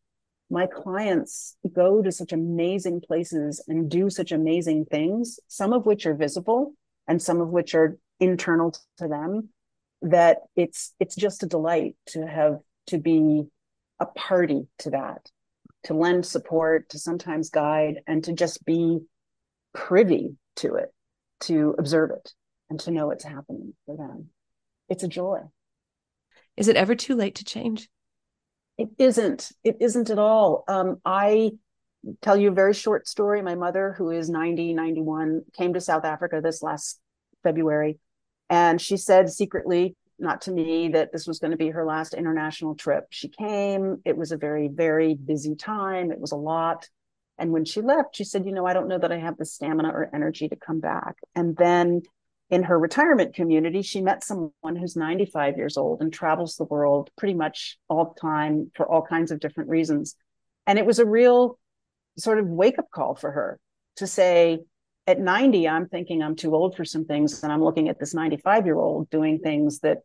my 0.50 0.66
clients 0.66 1.56
go 1.74 2.02
to 2.02 2.12
such 2.12 2.32
amazing 2.32 3.02
places 3.02 3.62
and 3.68 3.90
do 3.90 4.10
such 4.10 4.32
amazing 4.32 4.86
things, 4.86 5.40
some 5.48 5.74
of 5.74 5.86
which 5.86 6.06
are 6.06 6.14
visible 6.14 6.74
and 7.08 7.22
some 7.22 7.42
of 7.42 7.50
which 7.50 7.76
are 7.76 7.98
internal 8.20 8.74
to 8.98 9.08
them, 9.08 9.50
that 10.02 10.38
it's 10.56 10.94
it's 11.00 11.16
just 11.16 11.44
a 11.44 11.48
delight 11.48 11.96
to 12.08 12.26
have 12.26 12.60
to 12.88 12.98
be 12.98 13.44
a 14.00 14.06
party 14.06 14.68
to 14.80 14.92
that, 14.92 15.30
to 15.84 15.94
lend 15.94 16.26
support, 16.26 16.88
to 16.90 17.00
sometimes 17.00 17.50
guide, 17.50 18.02
and 18.08 18.24
to 18.24 18.34
just 18.34 18.64
be 18.64 19.00
privy 19.74 20.38
to 20.58 20.76
it, 20.76 20.94
to 21.42 21.76
observe 21.78 22.12
it, 22.12 22.34
and 22.70 22.80
to 22.82 22.92
know 22.92 23.12
it's 23.12 23.24
happening 23.24 23.74
for 23.86 23.96
them. 23.96 24.30
It's 24.90 25.04
a 25.04 25.08
joy. 25.08 25.42
Is 26.56 26.68
it 26.68 26.76
ever 26.76 26.96
too 26.96 27.16
late 27.16 27.36
to 27.36 27.44
change? 27.44 27.90
It 28.78 28.90
isn't. 28.98 29.52
It 29.64 29.78
isn't 29.80 30.10
at 30.10 30.20
all. 30.20 30.64
Um, 30.68 30.98
I 31.06 31.52
tell 32.22 32.38
you 32.38 32.50
a 32.50 32.54
very 32.54 32.74
short 32.74 33.08
story. 33.08 33.42
My 33.42 33.56
mother, 33.56 33.94
who 33.98 34.12
is 34.12 34.30
90, 34.30 34.74
91, 34.74 35.42
came 35.58 35.74
to 35.74 35.82
South 35.82 36.06
Africa 36.06 36.42
this 36.42 36.62
last 36.62 37.00
February. 37.44 38.00
And 38.50 38.80
she 38.80 38.98
said 38.98 39.30
secretly, 39.30 39.96
not 40.20 40.42
to 40.42 40.52
me, 40.52 40.90
that 40.90 41.12
this 41.12 41.28
was 41.28 41.40
going 41.40 41.52
to 41.52 41.58
be 41.58 41.70
her 41.70 41.86
last 41.86 42.14
international 42.14 42.76
trip. 42.76 43.06
She 43.10 43.30
came. 43.30 44.02
It 44.06 44.18
was 44.18 44.32
a 44.32 44.38
very, 44.38 44.68
very 44.68 45.16
busy 45.16 45.56
time. 45.56 46.12
It 46.12 46.20
was 46.20 46.32
a 46.32 46.38
lot. 46.38 46.88
And 47.40 47.52
when 47.52 47.66
she 47.66 47.82
left, 47.82 48.16
she 48.16 48.24
said, 48.24 48.46
You 48.46 48.52
know, 48.52 48.66
I 48.66 48.74
don't 48.74 48.88
know 48.88 48.98
that 48.98 49.12
I 49.12 49.18
have 49.18 49.38
the 49.38 49.46
stamina 49.46 49.90
or 49.90 50.10
energy 50.14 50.50
to 50.50 50.56
come 50.56 50.80
back. 50.80 51.16
And 51.36 51.56
then 51.56 52.02
in 52.50 52.64
her 52.64 52.80
retirement 52.80 53.36
community, 53.36 53.82
she 53.82 54.02
met 54.02 54.24
someone 54.24 54.76
who's 54.80 54.96
95 54.96 55.58
years 55.58 55.78
old 55.78 56.02
and 56.02 56.12
travels 56.12 56.56
the 56.56 56.64
world 56.64 57.10
pretty 57.18 57.34
much 57.34 57.78
all 57.90 58.14
the 58.14 58.20
time 58.20 58.72
for 58.76 58.90
all 58.90 59.02
kinds 59.02 59.32
of 59.32 59.40
different 59.40 59.70
reasons. 59.70 60.16
And 60.66 60.80
it 60.80 60.86
was 60.86 61.00
a 61.00 61.06
real 61.06 61.60
sort 62.18 62.40
of 62.40 62.48
wake 62.48 62.80
up 62.80 62.90
call 62.90 63.16
for 63.16 63.32
her 63.32 63.60
to 63.98 64.08
say, 64.08 64.60
at 65.06 65.20
90, 65.20 65.68
I'm 65.68 65.88
thinking 65.88 66.22
I'm 66.22 66.36
too 66.36 66.54
old 66.54 66.76
for 66.76 66.84
some 66.84 67.06
things. 67.06 67.44
And 67.44 67.52
I'm 67.52 67.64
looking 67.64 67.90
at 67.90 68.00
this 68.00 68.14
95 68.14 68.66
year 68.66 68.78
old 68.78 69.10
doing 69.10 69.40
things 69.40 69.80
that 69.80 70.00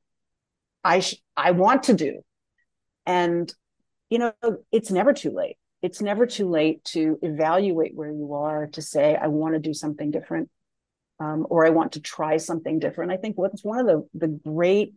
I, 0.85 1.01
sh- 1.01 1.21
I 1.37 1.53
want 1.53 1.85
to 1.85 1.95
do. 1.95 2.23
And, 3.07 3.53
you 4.11 4.19
know, 4.19 4.33
it's 4.71 4.91
never 4.91 5.13
too 5.13 5.31
late. 5.31 5.57
It's 5.83 6.01
never 6.01 6.27
too 6.27 6.49
late 6.49 6.85
to 6.85 7.19
evaluate 7.23 7.95
where 7.95 8.11
you 8.11 8.35
are, 8.35 8.69
to 8.69 8.83
say, 8.83 9.17
I 9.17 9.27
want 9.27 9.55
to 9.55 9.61
do 9.61 9.75
something 9.75 10.11
different 10.11 10.49
um, 11.19 11.47
or 11.51 11.67
I 11.67 11.71
want 11.71 11.93
to 11.93 12.01
try 12.01 12.37
something 12.37 12.79
different. 12.79 13.13
I 13.13 13.17
think 13.17 13.37
what's 13.37 13.65
one 13.65 13.81
of 13.81 13.87
the, 13.87 14.09
the 14.15 14.29
great 14.29 14.95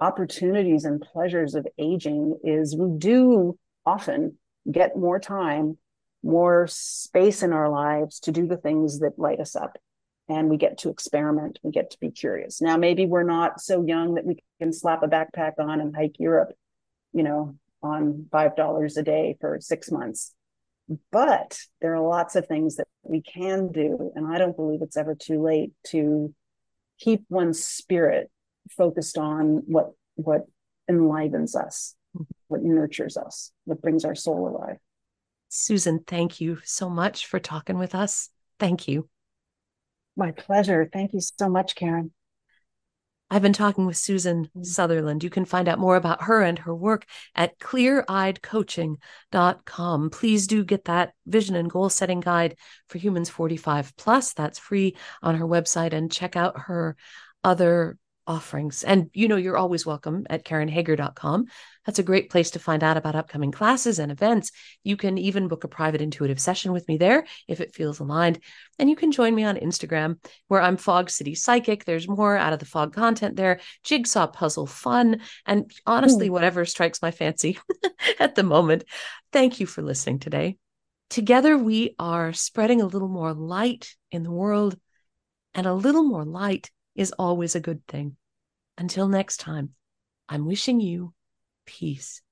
opportunities 0.00 0.84
and 0.84 1.00
pleasures 1.00 1.54
of 1.54 1.66
aging 1.78 2.38
is 2.44 2.76
we 2.76 2.98
do 2.98 3.58
often 3.84 4.38
get 4.70 4.96
more 4.96 5.18
time, 5.18 5.76
more 6.22 6.66
space 6.68 7.42
in 7.42 7.52
our 7.52 7.68
lives 7.68 8.20
to 8.20 8.32
do 8.32 8.46
the 8.46 8.56
things 8.56 9.00
that 9.00 9.18
light 9.18 9.40
us 9.40 9.56
up. 9.56 9.78
And 10.28 10.50
we 10.50 10.56
get 10.56 10.78
to 10.78 10.90
experiment, 10.90 11.58
we 11.62 11.70
get 11.70 11.90
to 11.92 11.98
be 12.00 12.10
curious. 12.10 12.60
Now, 12.60 12.76
maybe 12.76 13.06
we're 13.06 13.22
not 13.22 13.60
so 13.60 13.84
young 13.84 14.14
that 14.14 14.26
we 14.26 14.36
can 14.60 14.72
slap 14.72 15.02
a 15.02 15.08
backpack 15.08 15.52
on 15.58 15.80
and 15.80 15.96
hike 15.96 16.16
Europe, 16.18 16.52
you 17.12 17.22
know, 17.22 17.56
on 17.82 18.26
$5 18.30 18.96
a 18.96 19.02
day 19.02 19.36
for 19.40 19.58
six 19.60 19.90
months. 19.90 20.34
But 21.12 21.58
there 21.80 21.94
are 21.94 22.06
lots 22.06 22.34
of 22.34 22.46
things 22.46 22.76
that 22.76 22.88
we 23.02 23.20
can 23.20 23.70
do. 23.72 24.10
And 24.14 24.26
I 24.26 24.38
don't 24.38 24.56
believe 24.56 24.80
it's 24.82 24.96
ever 24.96 25.14
too 25.14 25.42
late 25.42 25.72
to 25.88 26.34
keep 26.98 27.24
one's 27.28 27.62
spirit 27.62 28.30
focused 28.76 29.18
on 29.18 29.62
what 29.66 29.92
what 30.16 30.46
enlivens 30.88 31.54
us, 31.54 31.94
what 32.48 32.62
nurtures 32.62 33.16
us, 33.16 33.52
what 33.64 33.80
brings 33.80 34.04
our 34.04 34.14
soul 34.14 34.48
alive. 34.48 34.78
Susan, 35.48 36.00
thank 36.06 36.40
you 36.40 36.58
so 36.64 36.90
much 36.90 37.26
for 37.26 37.38
talking 37.38 37.78
with 37.78 37.94
us. 37.94 38.30
Thank 38.58 38.88
you. 38.88 39.08
My 40.16 40.32
pleasure. 40.32 40.88
Thank 40.92 41.12
you 41.12 41.20
so 41.20 41.48
much, 41.48 41.74
Karen. 41.76 42.10
I've 43.30 43.42
been 43.42 43.52
talking 43.52 43.84
with 43.86 43.98
Susan 43.98 44.48
Mm. 44.56 44.64
Sutherland. 44.64 45.22
You 45.22 45.28
can 45.30 45.44
find 45.44 45.68
out 45.68 45.78
more 45.78 45.96
about 45.96 46.22
her 46.24 46.40
and 46.42 46.58
her 46.60 46.74
work 46.74 47.04
at 47.34 47.58
cleareyedcoaching.com. 47.58 50.10
Please 50.10 50.46
do 50.46 50.64
get 50.64 50.86
that 50.86 51.12
vision 51.26 51.54
and 51.54 51.68
goal 51.70 51.90
setting 51.90 52.20
guide 52.20 52.56
for 52.88 52.96
humans 52.98 53.28
45 53.28 53.94
plus. 53.96 54.32
That's 54.32 54.58
free 54.58 54.96
on 55.22 55.34
her 55.36 55.46
website 55.46 55.92
and 55.92 56.10
check 56.10 56.36
out 56.36 56.58
her 56.60 56.96
other 57.44 57.98
offerings. 58.28 58.84
And 58.84 59.10
you 59.14 59.26
know, 59.26 59.36
you're 59.36 59.56
always 59.56 59.86
welcome 59.86 60.26
at 60.28 60.44
KarenHager.com. 60.44 61.46
That's 61.86 61.98
a 61.98 62.04
great 62.04 62.28
place 62.28 62.50
to 62.50 62.58
find 62.58 62.84
out 62.84 62.98
about 62.98 63.16
upcoming 63.16 63.50
classes 63.50 63.98
and 63.98 64.12
events. 64.12 64.52
You 64.84 64.98
can 64.98 65.16
even 65.16 65.48
book 65.48 65.64
a 65.64 65.68
private 65.68 66.02
intuitive 66.02 66.38
session 66.38 66.72
with 66.72 66.86
me 66.86 66.98
there 66.98 67.26
if 67.48 67.62
it 67.62 67.74
feels 67.74 67.98
aligned. 67.98 68.40
And 68.78 68.90
you 68.90 68.94
can 68.94 69.10
join 69.10 69.34
me 69.34 69.44
on 69.44 69.56
Instagram 69.56 70.18
where 70.48 70.60
I'm 70.60 70.76
Fog 70.76 71.08
City 71.08 71.34
Psychic. 71.34 71.86
There's 71.86 72.06
more 72.06 72.36
out 72.36 72.52
of 72.52 72.58
the 72.58 72.66
fog 72.66 72.94
content 72.94 73.36
there, 73.36 73.60
jigsaw 73.82 74.26
puzzle 74.26 74.66
fun, 74.66 75.22
and 75.46 75.72
honestly, 75.86 76.28
whatever 76.28 76.66
strikes 76.66 77.00
my 77.00 77.10
fancy 77.10 77.58
at 78.20 78.34
the 78.34 78.42
moment. 78.42 78.84
Thank 79.32 79.58
you 79.58 79.66
for 79.66 79.80
listening 79.80 80.18
today. 80.18 80.58
Together, 81.08 81.56
we 81.56 81.94
are 81.98 82.34
spreading 82.34 82.82
a 82.82 82.86
little 82.86 83.08
more 83.08 83.32
light 83.32 83.94
in 84.10 84.22
the 84.22 84.30
world, 84.30 84.76
and 85.54 85.66
a 85.66 85.72
little 85.72 86.04
more 86.04 86.24
light 86.24 86.70
is 86.98 87.12
always 87.12 87.54
a 87.54 87.60
good 87.60 87.86
thing. 87.86 88.16
Until 88.76 89.08
next 89.08 89.38
time, 89.38 89.70
I'm 90.28 90.44
wishing 90.44 90.80
you 90.80 91.14
peace. 91.64 92.22